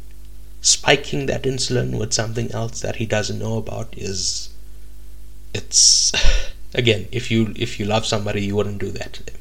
[0.61, 4.49] Spiking that insulin with something else that he doesn't know about is
[5.53, 6.11] it's
[6.73, 9.35] again, if you if you love somebody you wouldn't do that to them.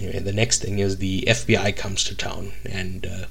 [0.00, 3.26] Anyway, the next thing is the FBI comes to town and uh,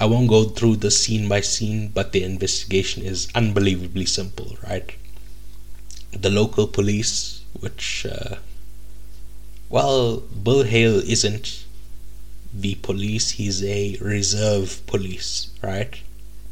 [0.00, 4.94] I won't go through the scene by scene, but the investigation is unbelievably simple, right?
[6.12, 8.36] The local police, which, uh,
[9.68, 11.64] well, Bill Hale isn't
[12.54, 16.00] the police, he's a reserve police, right?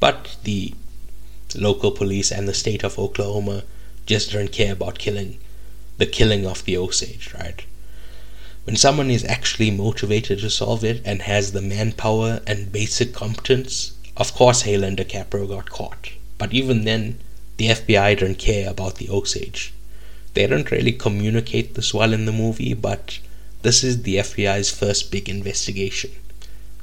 [0.01, 0.75] But the
[1.55, 3.63] local police and the state of Oklahoma
[4.07, 5.39] just don't care about killing
[5.99, 7.65] the killing of the Osage, right?
[8.67, 13.93] When someone is actually motivated to solve it and has the manpower and basic competence,
[14.17, 16.11] of course Hale and DiCaprio got caught.
[16.37, 17.21] But even then,
[17.59, 19.73] the FBI don't care about the Osage.
[20.35, 23.21] They don't really communicate this well in the movie, but
[23.63, 26.11] this is the FBI's first big investigation.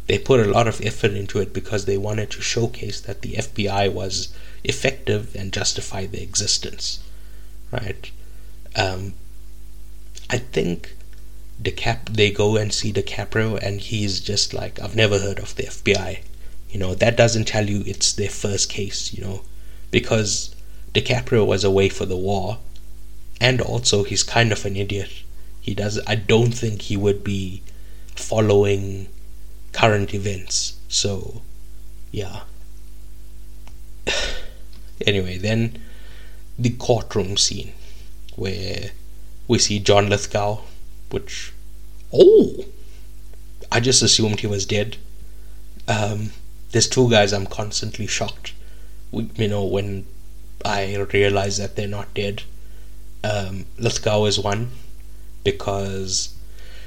[0.08, 3.34] They put a lot of effort into it because they wanted to showcase that the
[3.34, 7.00] FBI was effective and justify their existence.
[7.72, 8.10] Right?
[8.74, 9.16] Um,
[10.30, 10.96] I think
[11.62, 15.64] DiCap they go and see DiCaprio and he's just like I've never heard of the
[15.64, 16.20] FBI.
[16.70, 19.42] You know, that doesn't tell you it's their first case, you know,
[19.92, 20.56] because
[20.94, 22.58] DiCaprio was away for the war
[23.40, 25.12] and also he's kind of an idiot.
[25.62, 27.62] He does I don't think he would be
[28.16, 29.08] following
[29.72, 30.78] current events.
[30.88, 31.42] So,
[32.12, 32.42] yeah.
[35.08, 35.82] anyway, then
[36.58, 37.74] the courtroom scene
[38.36, 38.92] where
[39.48, 40.62] we see John Lithgow
[41.14, 41.54] which,
[42.12, 42.66] oh,
[43.72, 44.98] I just assumed he was dead.
[45.88, 46.32] Um,
[46.72, 48.54] there's two guys I'm constantly shocked,
[49.12, 50.06] you know, when
[50.66, 52.44] I realize that they're not dead.
[53.24, 54.72] Um, Lithgow is one
[55.44, 56.34] because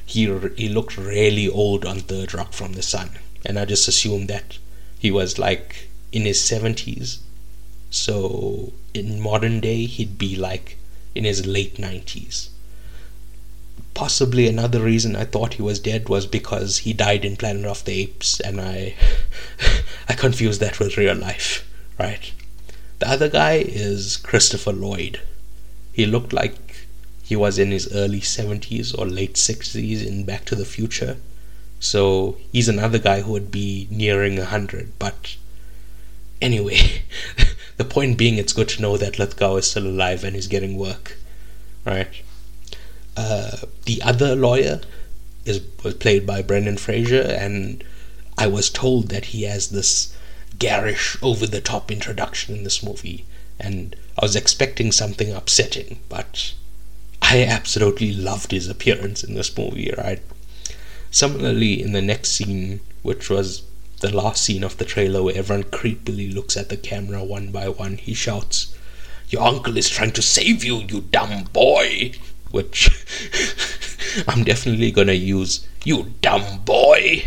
[0.04, 0.22] he
[0.56, 3.10] he looked really old on Third Rock from the Sun,
[3.44, 4.58] and I just assumed that
[4.98, 7.20] he was like in his seventies.
[7.90, 10.78] So in modern day, he'd be like
[11.14, 12.50] in his late nineties.
[13.96, 17.82] Possibly another reason I thought he was dead was because he died in Planet of
[17.86, 18.94] the Apes, and I
[20.08, 21.66] I confused that with real life,
[21.98, 22.30] right?
[22.98, 25.22] The other guy is Christopher Lloyd.
[25.94, 26.86] He looked like
[27.22, 31.16] he was in his early 70s or late 60s in Back to the Future.
[31.80, 34.98] So he's another guy who would be nearing 100.
[34.98, 35.36] But
[36.42, 37.02] anyway,
[37.78, 40.76] the point being, it's good to know that Lithgow is still alive and he's getting
[40.76, 41.16] work,
[41.86, 42.08] right?
[43.16, 44.80] Uh, the other lawyer
[45.44, 47.82] is was played by Brendan Fraser, and
[48.36, 50.12] I was told that he has this
[50.58, 53.24] garish, over the top introduction in this movie,
[53.58, 56.52] and I was expecting something upsetting, but
[57.22, 60.22] I absolutely loved his appearance in this movie, right?
[61.10, 63.62] Similarly, in the next scene, which was
[64.00, 67.68] the last scene of the trailer where everyone creepily looks at the camera one by
[67.68, 68.74] one, he shouts,
[69.30, 72.12] Your uncle is trying to save you, you dumb boy!
[72.56, 72.90] Which
[74.28, 77.24] I'm definitely gonna use you dumb boy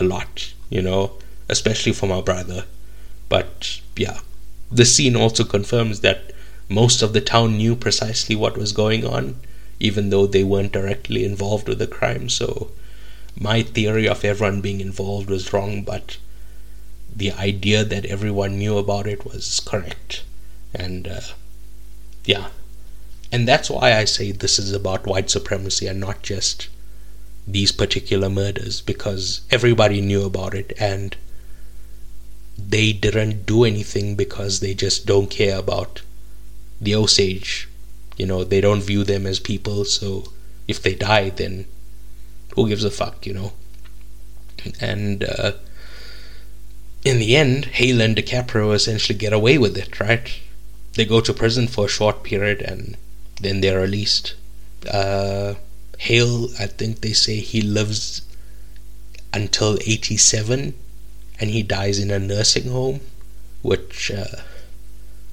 [0.00, 1.18] a lot, you know,
[1.48, 2.64] especially for my brother.
[3.28, 4.20] But yeah,
[4.70, 6.32] the scene also confirms that
[6.68, 9.40] most of the town knew precisely what was going on,
[9.80, 12.28] even though they weren't directly involved with the crime.
[12.28, 12.70] So
[13.38, 16.18] my theory of everyone being involved was wrong, but
[17.14, 20.22] the idea that everyone knew about it was correct.
[20.74, 21.20] And uh,
[22.24, 22.48] yeah,
[23.30, 26.68] and that's why I say this is about white supremacy and not just
[27.46, 31.16] these particular murders, because everybody knew about it and
[32.58, 36.02] they didn't do anything because they just don't care about
[36.80, 37.68] the Osage.
[38.16, 40.32] You know, they don't view them as people, so
[40.66, 41.66] if they die, then
[42.54, 43.52] who gives a fuck, you know?
[44.80, 45.52] And uh,
[47.04, 50.28] in the end, Hale and DiCaprio essentially get away with it, right?
[50.94, 52.96] They go to prison for a short period and
[53.40, 54.34] then they're released.
[54.90, 55.54] Uh,
[55.98, 58.22] Hale, I think they say he lives
[59.32, 60.74] until 87
[61.40, 63.00] and he dies in a nursing home,
[63.62, 64.42] which uh,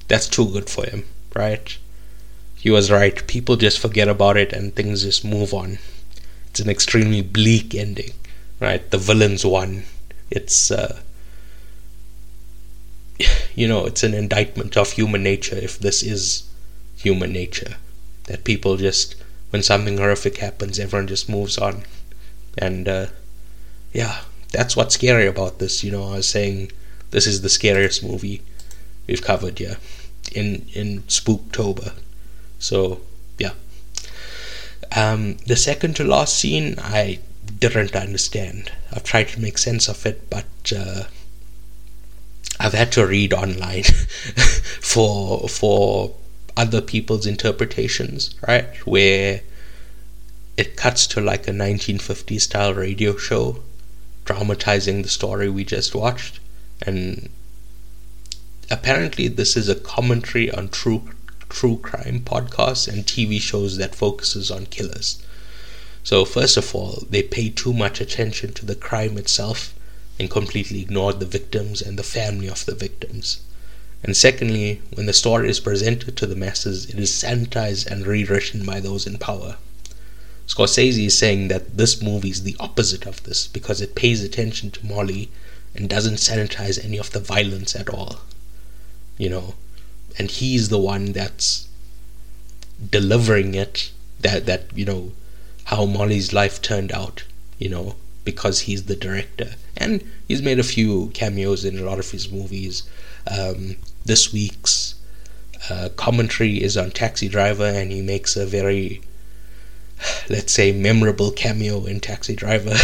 [0.08, 1.04] that's too good for him,
[1.34, 1.76] right?
[2.56, 3.26] He was right.
[3.26, 5.78] People just forget about it and things just move on.
[6.48, 8.12] It's an extremely bleak ending,
[8.60, 8.88] right?
[8.90, 9.84] The villains won.
[10.30, 11.00] It's uh,
[13.54, 16.48] you know, it's an indictment of human nature if this is
[16.96, 17.76] human nature.
[18.26, 19.14] That people just,
[19.50, 21.84] when something horrific happens, everyone just moves on.
[22.58, 23.06] And, uh,
[23.92, 24.22] yeah,
[24.52, 25.84] that's what's scary about this.
[25.84, 26.72] You know, I was saying
[27.10, 28.42] this is the scariest movie
[29.06, 29.76] we've covered, yeah,
[30.32, 31.92] in, in Spooktober.
[32.58, 33.00] So,
[33.38, 33.52] yeah.
[34.94, 37.20] Um, the second to last scene, I
[37.58, 38.72] didn't understand.
[38.92, 41.04] I've tried to make sense of it, but, uh,
[42.58, 43.82] I've had to read online
[44.80, 46.14] for for
[46.56, 48.74] other people's interpretations, right?
[48.86, 49.42] Where
[50.56, 53.62] it cuts to like a 1950s style radio show
[54.24, 56.40] dramatizing the story we just watched
[56.82, 57.28] and
[58.70, 61.10] apparently this is a commentary on true
[61.48, 65.22] true crime podcasts and TV shows that focuses on killers.
[66.02, 69.72] So first of all, they pay too much attention to the crime itself
[70.18, 73.40] and completely ignored the victims and the family of the victims.
[74.06, 78.64] And secondly, when the story is presented to the masses, it is sanitized and rewritten
[78.64, 79.56] by those in power.
[80.46, 84.70] Scorsese is saying that this movie is the opposite of this because it pays attention
[84.70, 85.28] to Molly
[85.74, 88.20] and doesn't sanitize any of the violence at all.
[89.18, 89.54] You know,
[90.16, 91.66] and he's the one that's
[92.90, 93.90] delivering it
[94.20, 95.10] that that you know
[95.64, 97.24] how Molly's life turned out,
[97.58, 99.56] you know, because he's the director.
[99.76, 102.88] And he's made a few cameos in a lot of his movies.
[103.26, 103.76] Um,
[104.06, 104.94] this week's
[105.68, 109.00] uh, commentary is on Taxi Driver, and he makes a very,
[110.28, 112.76] let's say, memorable cameo in Taxi Driver.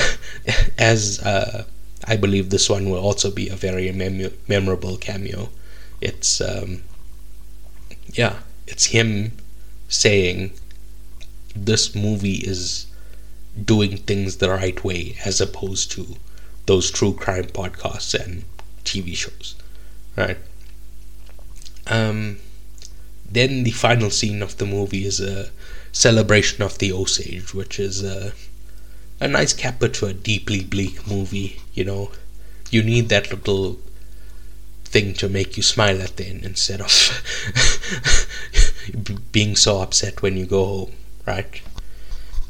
[0.78, 1.64] As uh,
[2.06, 5.50] I believe this one will also be a very mem- memorable cameo.
[6.00, 6.82] It's, um,
[8.12, 9.32] yeah, it's him
[9.88, 10.52] saying
[11.54, 12.86] this movie is
[13.62, 16.16] doing things the right way as opposed to
[16.66, 18.44] those true crime podcasts and
[18.84, 19.54] TV shows,
[20.16, 20.38] right?
[21.86, 22.38] Um,
[23.30, 25.50] then the final scene of the movie is a
[25.92, 28.32] celebration of the Osage, which is a
[29.20, 31.60] a nice capper to a deeply bleak movie.
[31.72, 32.10] You know,
[32.70, 33.78] you need that little
[34.84, 36.92] thing to make you smile at the end instead of
[39.32, 40.92] being so upset when you go home,
[41.26, 41.62] right?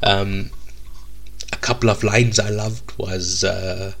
[0.03, 0.51] Um,
[1.51, 3.93] a couple of lines I loved was uh,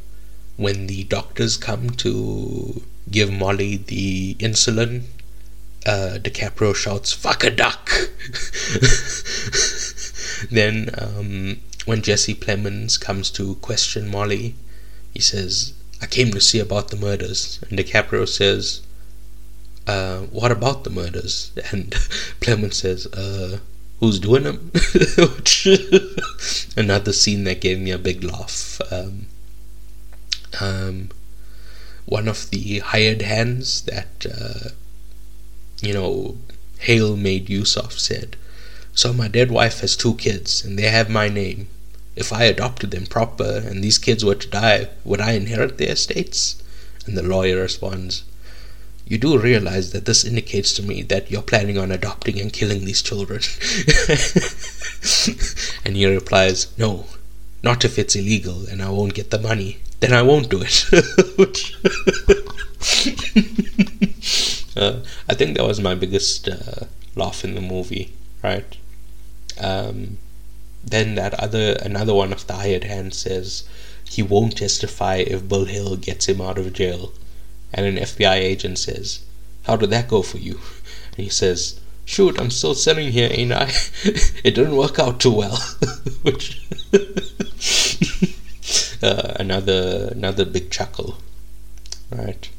[0.57, 5.03] when the doctors come to give Molly the insulin.
[5.85, 7.89] Uh, DiCaprio shouts "fuck a duck."
[10.51, 14.55] then um, when Jesse Plemons comes to question Molly,
[15.13, 18.81] he says, "I came to see about the murders," and DiCaprio says,
[19.85, 21.91] uh, "What about the murders?" And
[22.41, 23.59] Plemons says, uh,
[23.99, 24.71] who's doing them.
[26.77, 28.81] Another scene that gave me a big laugh.
[28.91, 29.27] Um,
[30.59, 31.09] um,
[32.05, 34.69] one of the hired hands that uh,
[35.81, 36.37] you know
[36.79, 38.35] Hale made use of said,
[38.93, 41.67] "So my dead wife has two kids, and they have my name.
[42.15, 45.91] If I adopted them proper, and these kids were to die, would I inherit their
[45.91, 46.55] estates?"
[47.05, 48.23] And the lawyer responds,
[49.07, 52.85] you do realize that this indicates to me that you're planning on adopting and killing
[52.85, 53.39] these children.
[55.85, 57.05] and he replies, No,
[57.61, 59.77] not if it's illegal and I won't get the money.
[59.99, 60.85] Then I won't do it.
[64.75, 64.99] uh,
[65.29, 68.13] I think that was my biggest uh, laugh in the movie,
[68.43, 68.77] right?
[69.59, 70.17] Um,
[70.83, 73.67] then that other another one of the hired hands says
[74.09, 77.13] he won't testify if Bill Hale gets him out of jail
[77.73, 79.25] and an FBI agent says,
[79.63, 80.59] How did that go for you?
[81.17, 83.71] And he says, Shoot, I'm still sitting here, ain't I?
[84.43, 85.57] it didn't work out too well.
[86.21, 86.61] Which
[89.03, 91.17] uh, another another big chuckle.
[92.11, 92.49] Right.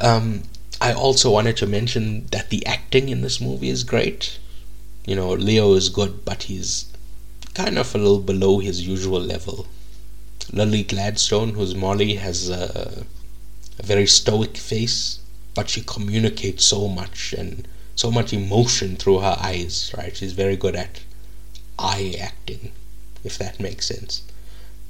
[0.00, 0.42] Um,
[0.80, 4.38] I also wanted to mention that the acting in this movie is great.
[5.06, 6.92] You know, Leo is good, but he's
[7.54, 9.66] kind of a little below his usual level.
[10.52, 13.04] Lily Gladstone, who's Molly, has uh,
[13.78, 15.20] a very stoic face,
[15.54, 20.14] but she communicates so much and so much emotion through her eyes, right?
[20.14, 21.00] She's very good at
[21.78, 22.72] eye acting,
[23.24, 24.22] if that makes sense.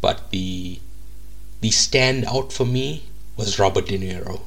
[0.00, 0.80] But the
[1.60, 3.04] the standout for me
[3.36, 4.40] was Robert De Niro.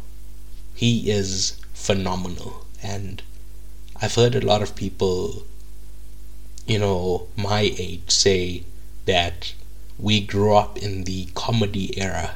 [0.80, 3.22] He is phenomenal, and
[4.02, 5.46] I've heard a lot of people,
[6.66, 8.64] you know, my age say
[9.04, 9.54] that
[9.98, 12.36] we grew up in the comedy era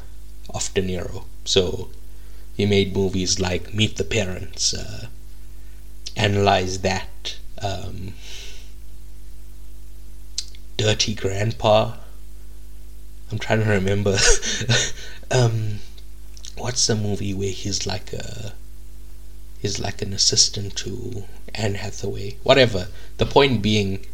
[0.53, 1.23] of De Niro.
[1.45, 1.89] So
[2.57, 5.07] he made movies like Meet the Parents, uh,
[6.17, 8.13] Analyze That, um,
[10.75, 11.93] Dirty Grandpa.
[13.31, 14.17] I'm trying to remember.
[15.31, 15.79] um,
[16.63, 18.53] what's the movie where he's like a
[19.59, 22.37] he's like an assistant to Anne Hathaway?
[22.43, 22.87] Whatever.
[23.17, 24.05] The point being,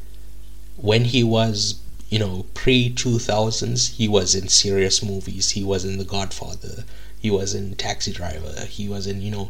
[0.75, 1.79] when he was
[2.09, 5.51] you know pre 2000s, he was in serious movies.
[5.51, 6.85] He was in The Godfather.
[7.19, 8.65] He was in Taxi Driver.
[8.65, 9.49] He was in you know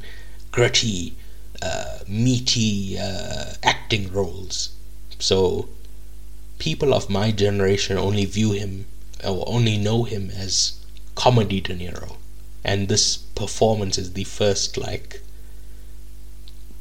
[0.51, 1.15] gritty,
[1.61, 4.71] uh, meaty uh, acting roles.
[5.19, 5.69] So
[6.57, 8.87] people of my generation only view him
[9.23, 10.73] or only know him as
[11.15, 12.17] comedy De Niro,
[12.63, 15.21] and this performance is the first like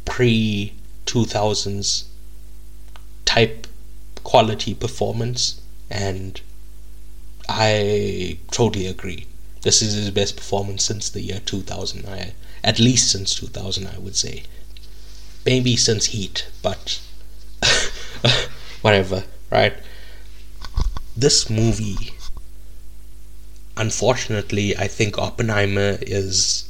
[0.04, 0.74] pre
[1.06, 2.04] 2000s
[3.24, 3.66] type
[4.24, 5.60] quality performance,
[5.90, 6.40] and
[7.48, 9.26] I totally agree.
[9.62, 12.06] This is his best performance since the year 2000.
[12.06, 14.44] I, at least since 2000, I would say.
[15.46, 17.00] Maybe since Heat, but
[18.82, 19.74] whatever right?
[21.16, 22.12] This movie,
[23.78, 26.68] unfortunately, I think Oppenheimer is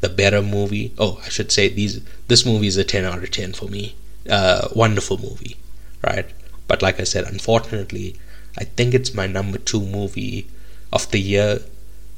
[0.00, 0.92] the better movie.
[0.98, 2.00] Oh, I should say these.
[2.28, 3.94] This movie is a ten out of ten for me.
[4.28, 5.56] Uh, wonderful movie,
[6.02, 6.26] right?
[6.66, 8.16] But like I said, unfortunately,
[8.58, 10.48] I think it's my number two movie
[10.92, 11.60] of the year,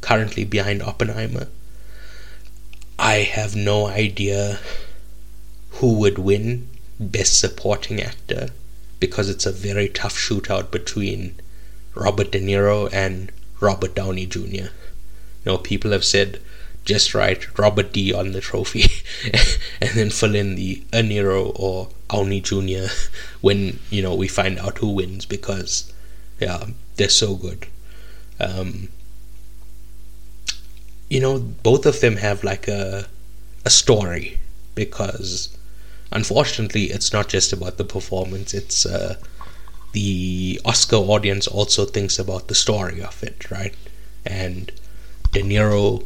[0.01, 1.49] currently behind Oppenheimer.
[2.99, 4.61] I have no idea
[5.71, 6.69] who would win
[7.01, 8.51] Best Supporting Actor
[9.01, 11.35] because it's a very tough shootout between
[11.95, 14.41] Robert De Niro and Robert Downey Jr.
[14.41, 14.71] You
[15.47, 16.41] know, people have said
[16.85, 18.85] just write Robert D on the trophy
[19.81, 22.93] and then fill in the A or Downey Jr.
[23.41, 25.93] when, you know, we find out who wins because,
[26.41, 26.65] yeah,
[26.97, 27.67] they're so good.
[28.41, 28.89] Um,
[31.09, 33.07] you know, both of them have like a,
[33.65, 34.41] a story
[34.75, 35.57] because
[36.11, 38.55] unfortunately, it's not just about the performance.
[38.55, 39.17] It's uh,
[39.93, 43.75] the Oscar audience also thinks about the story of it, right?
[44.25, 44.73] And
[45.33, 46.05] De Niro,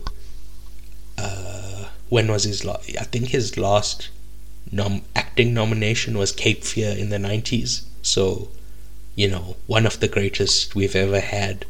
[1.18, 2.90] uh, when was his last?
[2.98, 4.08] I think his last
[4.70, 7.82] nom- acting nomination was Cape Fear in the '90s.
[8.02, 8.48] So,
[9.14, 11.66] you know, one of the greatest we've ever had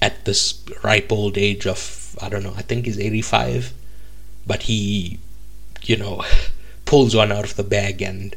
[0.00, 2.54] at this ripe old age of I don't know.
[2.56, 3.72] I think he's 85,
[4.46, 5.18] but he,
[5.82, 6.24] you know.
[6.86, 8.34] pulls one out of the bag and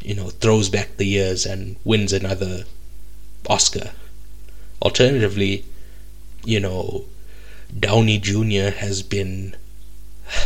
[0.00, 2.64] you know throws back the years and wins another
[3.48, 3.92] Oscar.
[4.82, 5.64] Alternatively,
[6.44, 7.04] you know,
[7.78, 8.76] Downey Jr.
[8.78, 9.56] has been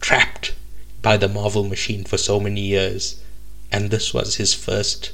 [0.00, 0.54] trapped
[1.02, 3.20] by the Marvel machine for so many years,
[3.70, 5.12] and this was his first,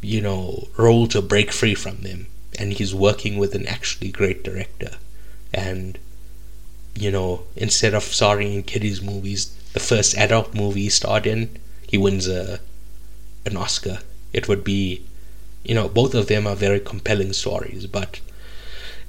[0.00, 2.26] you know, role to break free from them.
[2.58, 4.96] And he's working with an actually great director.
[5.54, 5.98] And,
[6.94, 11.58] you know, instead of starring in kiddies' movies, the first adult movie he starred in,
[11.92, 12.58] he wins a
[13.44, 14.00] an Oscar.
[14.32, 15.02] It would be,
[15.62, 18.20] you know, both of them are very compelling stories, but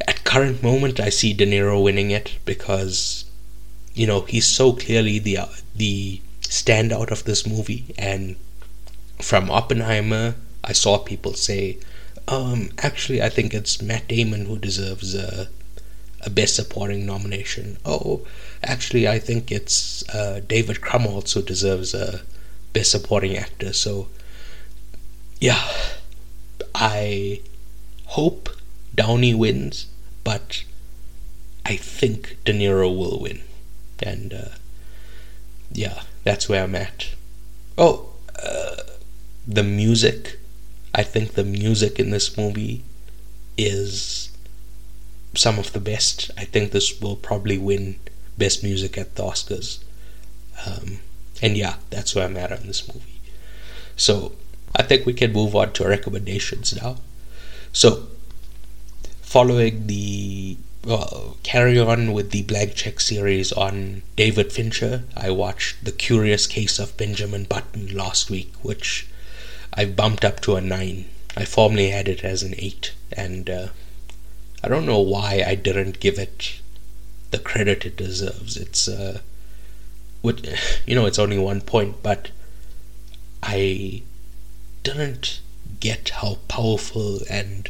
[0.05, 3.23] at current moment, I see De Niro winning it because,
[3.93, 5.37] you know, he's so clearly the
[5.75, 7.95] the standout of this movie.
[7.97, 8.35] And
[9.19, 11.77] from Oppenheimer, I saw people say,
[12.27, 15.47] um, actually, I think it's Matt Damon who deserves a,
[16.21, 17.77] a Best Supporting nomination.
[17.85, 18.27] Oh,
[18.61, 22.21] actually, I think it's uh, David Crumb also deserves a
[22.73, 23.73] Best Supporting Actor.
[23.73, 24.07] So,
[25.39, 25.63] yeah,
[26.75, 27.41] I
[28.05, 28.49] hope
[28.95, 29.87] Downey wins,
[30.23, 30.63] but
[31.65, 33.41] I think De Niro will win.
[34.01, 34.49] And, uh,
[35.71, 37.09] yeah, that's where I'm at.
[37.77, 38.09] Oh,
[38.41, 38.75] uh,
[39.47, 40.39] the music.
[40.93, 42.83] I think the music in this movie
[43.57, 44.29] is
[45.35, 46.29] some of the best.
[46.37, 47.95] I think this will probably win
[48.37, 49.83] best music at the Oscars.
[50.65, 50.99] Um,
[51.43, 53.19] and yeah, that's where I'm at on this movie.
[53.97, 54.31] So
[54.75, 56.95] I think we can move on to recommendations now.
[57.73, 58.07] So,
[59.21, 65.83] following the well, carry on with the blank check series on David Fincher, I watched
[65.85, 69.07] The Curious Case of Benjamin Button last week, which
[69.73, 71.05] I bumped up to a 9.
[71.37, 73.67] I formerly had it as an 8, and uh,
[74.61, 76.59] I don't know why I didn't give it
[77.31, 78.57] the credit it deserves.
[78.57, 79.21] It's uh,
[80.23, 80.47] what
[80.87, 82.31] you know, it's only one point, but
[83.43, 84.01] I
[84.81, 85.41] didn't
[85.81, 87.69] get how powerful and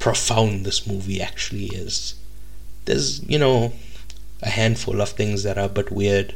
[0.00, 2.16] profound this movie actually is.
[2.86, 3.72] There's, you know,
[4.42, 6.34] a handful of things that are a bit weird.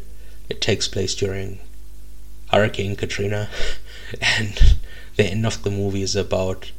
[0.48, 1.58] It takes place during
[2.52, 3.50] Hurricane Katrina,
[4.20, 4.76] and
[5.16, 6.70] the end of the movie is about,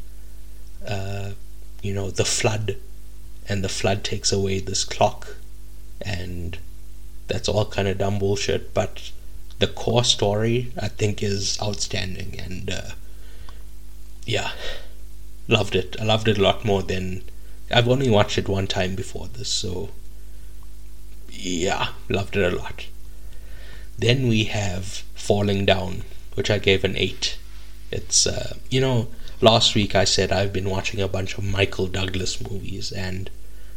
[0.88, 1.32] uh,
[1.82, 2.78] you know, the flood,
[3.50, 5.36] and the flood takes away this clock,
[6.02, 6.58] and
[7.34, 8.76] that's all kind of dumb bullshit.
[8.76, 9.12] But
[9.58, 12.92] the core story, I think, is outstanding, and uh,
[14.26, 14.52] yeah,
[15.48, 15.96] loved it.
[16.00, 17.24] I loved it a lot more than
[17.72, 19.90] I've only watched it one time before this, so
[21.32, 22.86] yeah, loved it a lot.
[23.98, 26.04] Then we have Falling Down,
[26.36, 27.38] which I gave an 8.
[27.92, 29.08] It's, uh, you know,
[29.42, 33.32] last week I said I've been watching a bunch of Michael Douglas movies, and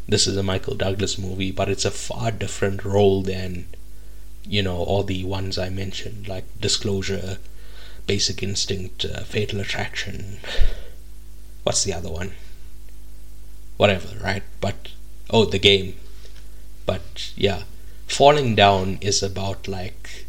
[0.09, 3.67] this is a Michael Douglas movie, but it's a far different role than,
[4.45, 7.39] you know, all the ones I mentioned, like Disclosure,
[8.07, 10.39] Basic Instinct, uh, Fatal Attraction.
[11.65, 12.33] What's the other one?
[13.77, 14.45] Whatever, right?
[14.61, 14.89] But,
[15.29, 15.97] oh, the game.
[16.87, 17.65] But, yeah.
[18.07, 20.27] Falling Down is about, like,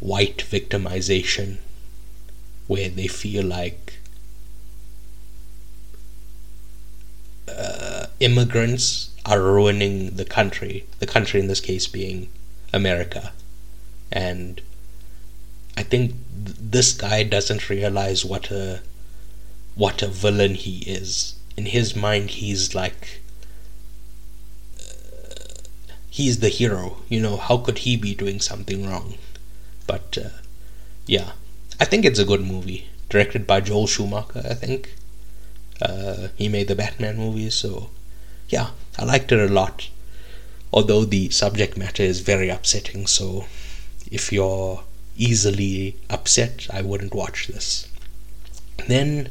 [0.00, 1.58] white victimization
[2.66, 3.97] where they feel like
[7.48, 12.28] uh, immigrants are ruining the country, the country in this case being
[12.72, 13.32] America.
[14.10, 14.60] And
[15.76, 18.80] I think th- this guy doesn't realize what a
[19.74, 21.34] what a villain he is.
[21.56, 23.20] In his mind, he's like
[24.80, 25.62] uh,
[26.10, 26.98] he's the hero.
[27.08, 29.14] You know, how could he be doing something wrong?
[29.86, 30.30] But uh,
[31.06, 31.32] yeah,
[31.78, 32.88] I think it's a good movie.
[33.08, 34.94] Directed by Joel Schumacher, I think.
[35.80, 37.90] Uh, he made the Batman movies, so
[38.48, 39.88] yeah, I liked it a lot.
[40.72, 43.46] Although the subject matter is very upsetting, so
[44.10, 44.82] if you're
[45.16, 47.88] easily upset, I wouldn't watch this.
[48.86, 49.30] Then,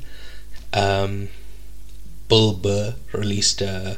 [0.73, 1.29] um,
[2.27, 3.97] Bill Burr released a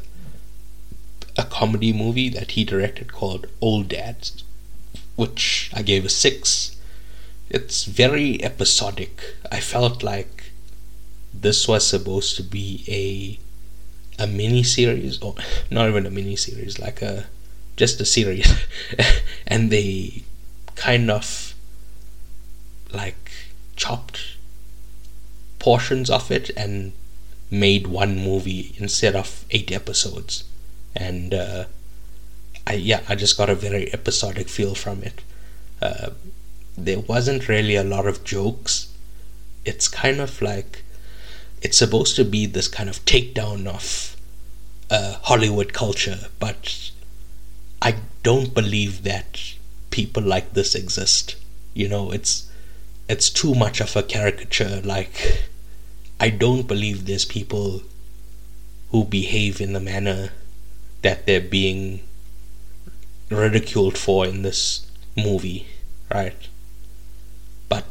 [1.37, 4.43] a comedy movie that he directed called Old Dads,
[5.15, 6.75] which I gave a six.
[7.49, 9.21] It's very episodic.
[9.49, 10.38] I felt like
[11.33, 15.35] this was supposed to be a a mini series or
[15.69, 17.25] not even a mini series like a
[17.77, 18.51] just a series
[19.47, 20.23] and they
[20.75, 21.53] kind of
[22.91, 23.31] like
[23.75, 24.35] chopped
[25.57, 26.91] portions of it and
[27.49, 30.43] made one movie instead of eight episodes
[30.95, 31.65] and uh,
[32.69, 35.21] I yeah, I just got a very episodic feel from it.
[35.81, 36.11] Uh,
[36.77, 38.93] there wasn't really a lot of jokes.
[39.65, 40.83] It's kind of like
[41.61, 44.15] it's supposed to be this kind of takedown of
[44.89, 46.91] uh, Hollywood culture, but
[47.81, 49.39] I don't believe that
[49.91, 51.35] people like this exist.
[51.73, 52.49] You know, it's
[53.07, 54.81] it's too much of a caricature.
[54.83, 55.45] Like,
[56.19, 57.81] I don't believe there's people
[58.91, 60.31] who behave in the manner
[61.01, 62.01] that they're being
[63.29, 64.85] ridiculed for in this
[65.15, 65.67] movie,
[66.13, 66.47] right?
[67.67, 67.85] But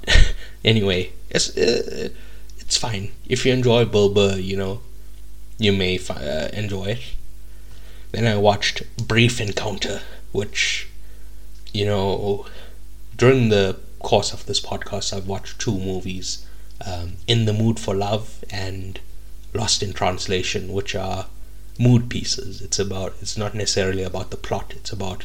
[0.65, 2.11] anyway, it's uh,
[2.69, 4.83] it's fine if you enjoy Bill Burr, you know,
[5.59, 7.15] you may fi- uh, enjoy it.
[8.13, 10.03] Then I watched Brief Encounter,
[10.33, 10.87] which,
[11.73, 12.45] you know,
[13.17, 16.47] during the course of this podcast, I've watched two movies
[16.87, 19.01] um, In the Mood for Love and
[19.55, 21.25] Lost in Translation, which are
[21.79, 22.61] mood pieces.
[22.61, 24.75] It's about it's not necessarily about the plot.
[24.77, 25.25] It's about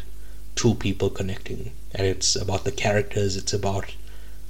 [0.56, 3.36] two people connecting, and it's about the characters.
[3.36, 3.96] It's about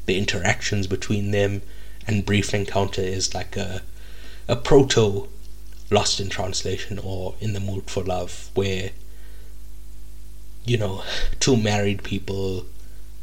[0.06, 1.64] the interactions between them.
[2.08, 3.82] And brief encounter is like a
[4.48, 5.30] a proto
[5.90, 8.92] lost in translation or in the mood for love where
[10.66, 11.04] you know
[11.40, 12.66] two married people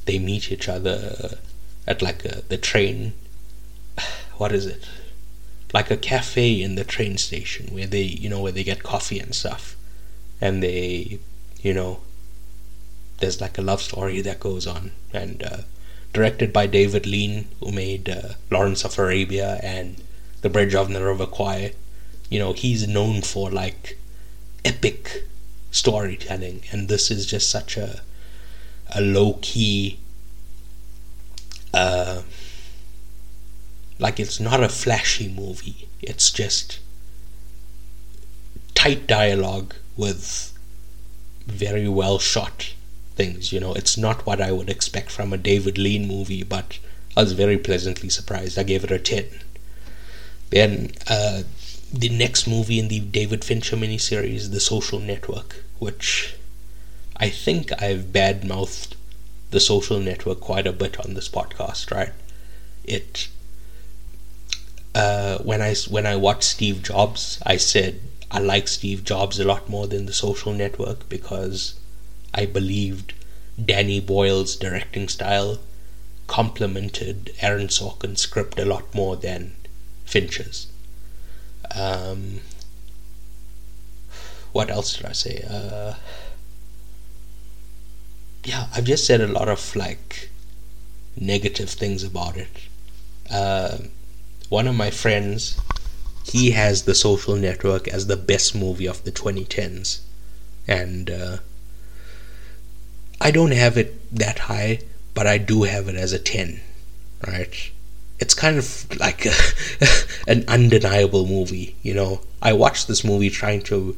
[0.06, 1.38] they meet each other
[1.86, 3.12] at like a, the train
[4.36, 4.86] what is it?
[5.72, 9.20] Like a cafe in the train station where they you know where they get coffee
[9.20, 9.76] and stuff.
[10.40, 11.18] And they
[11.60, 12.00] you know
[13.18, 15.58] there's like a love story that goes on and uh,
[16.12, 20.02] directed by David Lean who made uh, Lawrence of Arabia and
[20.42, 20.88] The Bridge of
[21.30, 21.72] Kwai
[22.28, 23.98] you know he's known for like
[24.64, 25.24] epic
[25.70, 28.02] storytelling and this is just such a
[28.92, 29.98] a low key
[31.72, 32.22] uh
[34.00, 35.86] like it's not a flashy movie.
[36.00, 36.80] It's just
[38.74, 40.56] tight dialogue with
[41.46, 42.72] very well shot
[43.20, 43.52] things.
[43.52, 46.78] You know, it's not what I would expect from a David Lean movie, but
[47.16, 48.58] I was very pleasantly surprised.
[48.58, 49.26] I gave it a 10.
[50.50, 51.42] Then uh,
[51.92, 56.34] the next movie in the David Fincher miniseries, The Social Network, which
[57.16, 58.96] I think I've bad mouthed
[59.50, 62.12] The Social Network quite a bit on this podcast, right?
[62.84, 63.28] It
[64.94, 68.00] uh, when I when I watched Steve Jobs, I said
[68.30, 71.74] I like Steve Jobs a lot more than The Social Network because
[72.34, 73.12] I believed
[73.62, 75.58] Danny Boyle's directing style
[76.26, 79.56] complemented Aaron Sorkin's script a lot more than
[80.04, 80.68] Fincher's.
[81.74, 82.40] Um,
[84.52, 85.44] what else did I say?
[85.48, 85.94] Uh,
[88.44, 90.30] yeah, I've just said a lot of like
[91.16, 92.68] negative things about it.
[93.30, 93.78] Uh,
[94.48, 95.58] one of my friends,
[96.24, 100.00] he has The Social Network as the best movie of the 2010s,
[100.66, 101.36] and uh,
[103.20, 104.80] I don't have it that high,
[105.14, 106.60] but I do have it as a 10,
[107.26, 107.70] right?
[108.18, 109.34] It's kind of like a,
[110.26, 112.22] an undeniable movie, you know.
[112.40, 113.96] I watched this movie trying to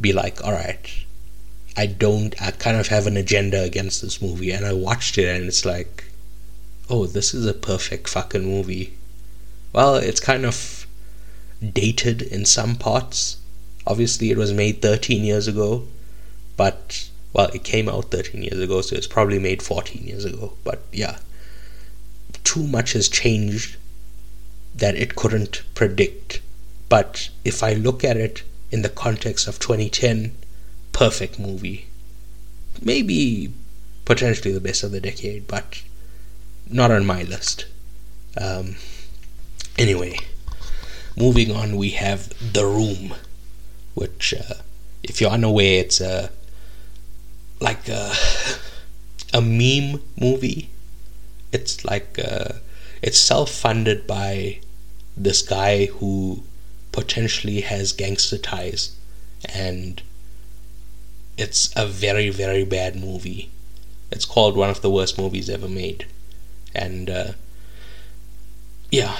[0.00, 0.90] be like, all right,
[1.76, 5.28] I don't, I kind of have an agenda against this movie, and I watched it,
[5.28, 6.04] and it's like,
[6.90, 8.94] oh, this is a perfect fucking movie.
[9.72, 10.86] Well, it's kind of
[11.62, 13.38] dated in some parts.
[13.86, 15.86] Obviously, it was made 13 years ago,
[16.56, 20.54] but, well, it came out 13 years ago, so it's probably made 14 years ago,
[20.64, 21.18] but yeah.
[22.44, 23.76] Too much has changed
[24.74, 26.40] that it couldn't predict.
[26.88, 30.34] But if I look at it in the context of 2010,
[30.92, 31.86] perfect movie.
[32.80, 33.52] Maybe
[34.04, 35.82] potentially the best of the decade, but
[36.68, 37.66] not on my list.
[38.36, 38.76] Um,
[39.78, 40.18] anyway,
[41.16, 43.14] moving on, we have The Room,
[43.94, 44.54] which, uh,
[45.02, 46.30] if you're unaware, it's a
[47.62, 48.12] like a,
[49.32, 50.70] a meme movie.
[51.52, 52.54] It's like uh,
[53.02, 54.60] it's self-funded by
[55.16, 56.42] this guy who
[56.92, 58.96] potentially has gangster ties,
[59.54, 60.02] and
[61.36, 63.50] it's a very very bad movie.
[64.10, 66.06] It's called one of the worst movies ever made
[66.74, 67.32] and uh,
[68.90, 69.16] yeah,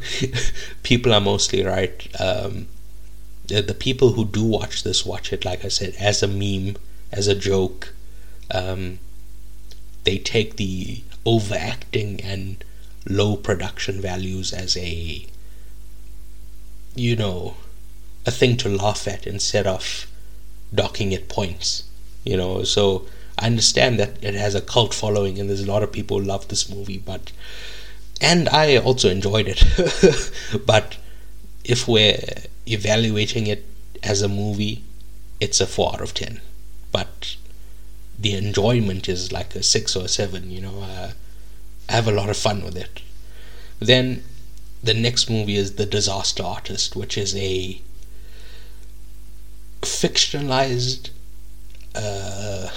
[0.82, 2.08] people are mostly right.
[2.20, 2.68] Um,
[3.46, 6.76] the, the people who do watch this watch it, like I said, as a meme,
[7.12, 7.94] as a joke.
[8.50, 8.98] Um,
[10.04, 12.62] they take the overacting and
[13.08, 15.26] low production values as a,
[16.94, 17.56] you know,
[18.26, 20.06] a thing to laugh at instead of
[20.74, 21.84] docking it points.
[22.24, 23.06] You know, so
[23.38, 26.24] I understand that it has a cult following and there's a lot of people who
[26.24, 27.32] love this movie, but
[28.20, 30.30] and I also enjoyed it.
[30.66, 30.96] but
[31.64, 32.18] if we're
[32.66, 33.64] evaluating it
[34.02, 34.84] as a movie,
[35.40, 36.40] it's a four out of ten.
[36.94, 37.34] But
[38.16, 40.50] the enjoyment is like a six or a seven.
[40.50, 41.10] You know, uh,
[41.88, 43.00] I have a lot of fun with it.
[43.80, 44.22] Then
[44.80, 47.80] the next movie is The Disaster Artist, which is a
[49.82, 51.10] fictionalized.
[51.94, 52.70] Uh,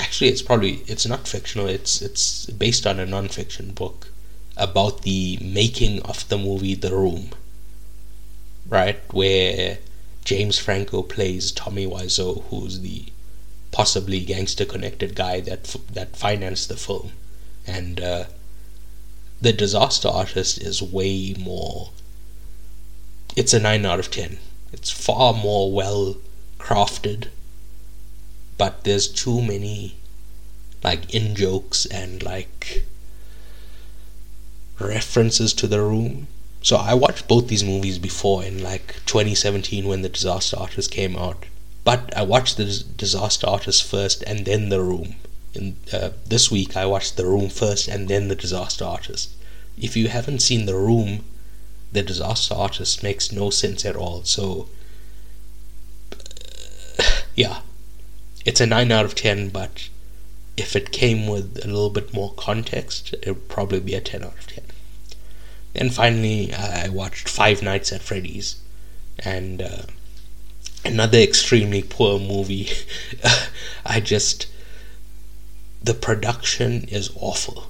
[0.00, 4.08] actually it's probably it's not fictional it's it's based on a non-fiction book
[4.56, 7.30] about the making of the movie the room
[8.68, 9.78] right where
[10.24, 13.06] james franco plays tommy wiseau who's the
[13.74, 17.10] possibly gangster connected guy that that financed the film
[17.66, 18.24] and uh,
[19.40, 21.90] the disaster artist is way more
[23.36, 24.38] it's a 9 out of 10
[24.72, 26.16] it's far more well
[26.58, 27.28] crafted
[28.56, 29.96] but there's too many
[30.84, 32.84] like in jokes and like
[34.78, 36.26] references to the room.
[36.62, 41.16] So I watched both these movies before in like 2017 when the Disaster Artist came
[41.16, 41.44] out.
[41.84, 42.64] But I watched the
[42.96, 45.16] Disaster Artist first and then the room.
[45.54, 49.30] In uh, this week I watched the room first and then the Disaster Artist.
[49.78, 51.24] If you haven't seen the room,
[51.92, 54.24] the Disaster Artist makes no sense at all.
[54.24, 54.68] So
[57.36, 57.60] yeah,
[58.44, 59.88] it's a 9 out of 10, but
[60.56, 64.22] if it came with a little bit more context, it would probably be a 10
[64.22, 64.64] out of 10.
[65.74, 68.56] And finally, I watched Five Nights at Freddy's,
[69.18, 69.82] and uh,
[70.84, 72.68] another extremely poor movie.
[73.86, 74.46] I just.
[75.82, 77.66] The production is awful.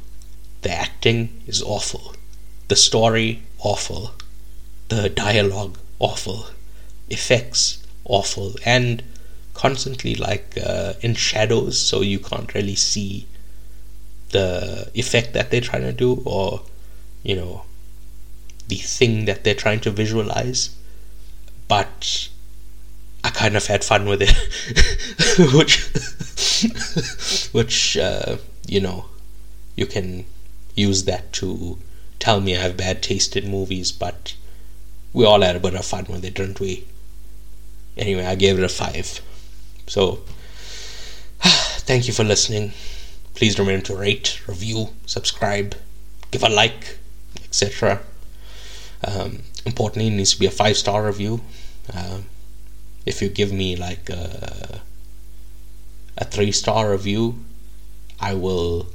[0.62, 2.15] The acting is awful.
[2.69, 4.12] The story, awful.
[4.89, 6.47] The dialogue, awful.
[7.11, 8.55] Effects, awful.
[8.65, 9.03] And
[9.55, 13.27] constantly like uh, in shadows, so you can't really see
[14.31, 16.62] the effect that they're trying to do, or
[17.23, 17.65] you know,
[18.69, 20.77] the thing that they're trying to visualize.
[21.69, 22.29] But
[23.25, 24.37] I kind of had fun with it,
[25.55, 29.07] which, which uh, you know,
[29.77, 30.27] you can
[30.75, 31.79] use that to
[32.18, 34.35] tell me I have bad taste in movies, but
[35.14, 36.87] we all had a bit of fun with it, didn't we?
[37.97, 39.20] Anyway, I gave it a five.
[39.87, 40.20] So,
[41.41, 42.72] thank you for listening.
[43.35, 45.77] Please remember to rate, review, subscribe,
[46.31, 46.99] give a like,
[47.43, 48.01] etc.
[49.03, 51.41] Um, importantly, it needs to be a five star review.
[51.93, 52.27] Um,
[53.07, 54.80] if you give me like a,
[56.16, 57.44] a three star review,
[58.20, 58.88] I will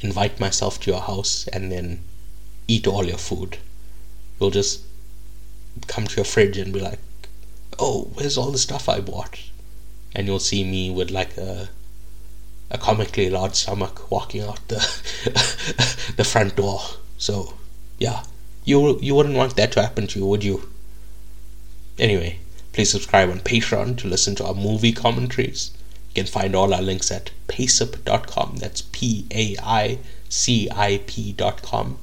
[0.00, 2.00] invite myself to your house and then
[2.68, 3.58] eat all your food.
[4.40, 4.82] You'll just
[5.86, 6.98] come to your fridge and be like,
[7.78, 9.38] "Oh, where's all the stuff I bought?"
[10.14, 11.68] And you'll see me with like a
[12.70, 14.78] a comically large stomach walking out the
[16.16, 16.80] the front door.
[17.18, 17.54] So,
[17.98, 18.24] yeah,
[18.64, 20.68] you you wouldn't want that to happen to you, would you?
[21.98, 22.40] Anyway,
[22.76, 25.70] please subscribe on Patreon to listen to our movie commentaries.
[26.10, 28.56] You can find all our links at paicip.com.
[28.56, 29.98] That's P A I
[30.28, 31.98] C I P.com.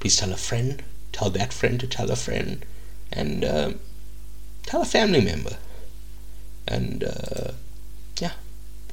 [0.00, 0.82] Please tell a friend,
[1.12, 2.66] tell that friend to tell a friend,
[3.10, 3.72] and uh,
[4.64, 5.56] tell a family member.
[6.68, 7.52] And uh,
[8.20, 8.32] yeah.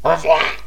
[0.05, 0.61] Au revoir.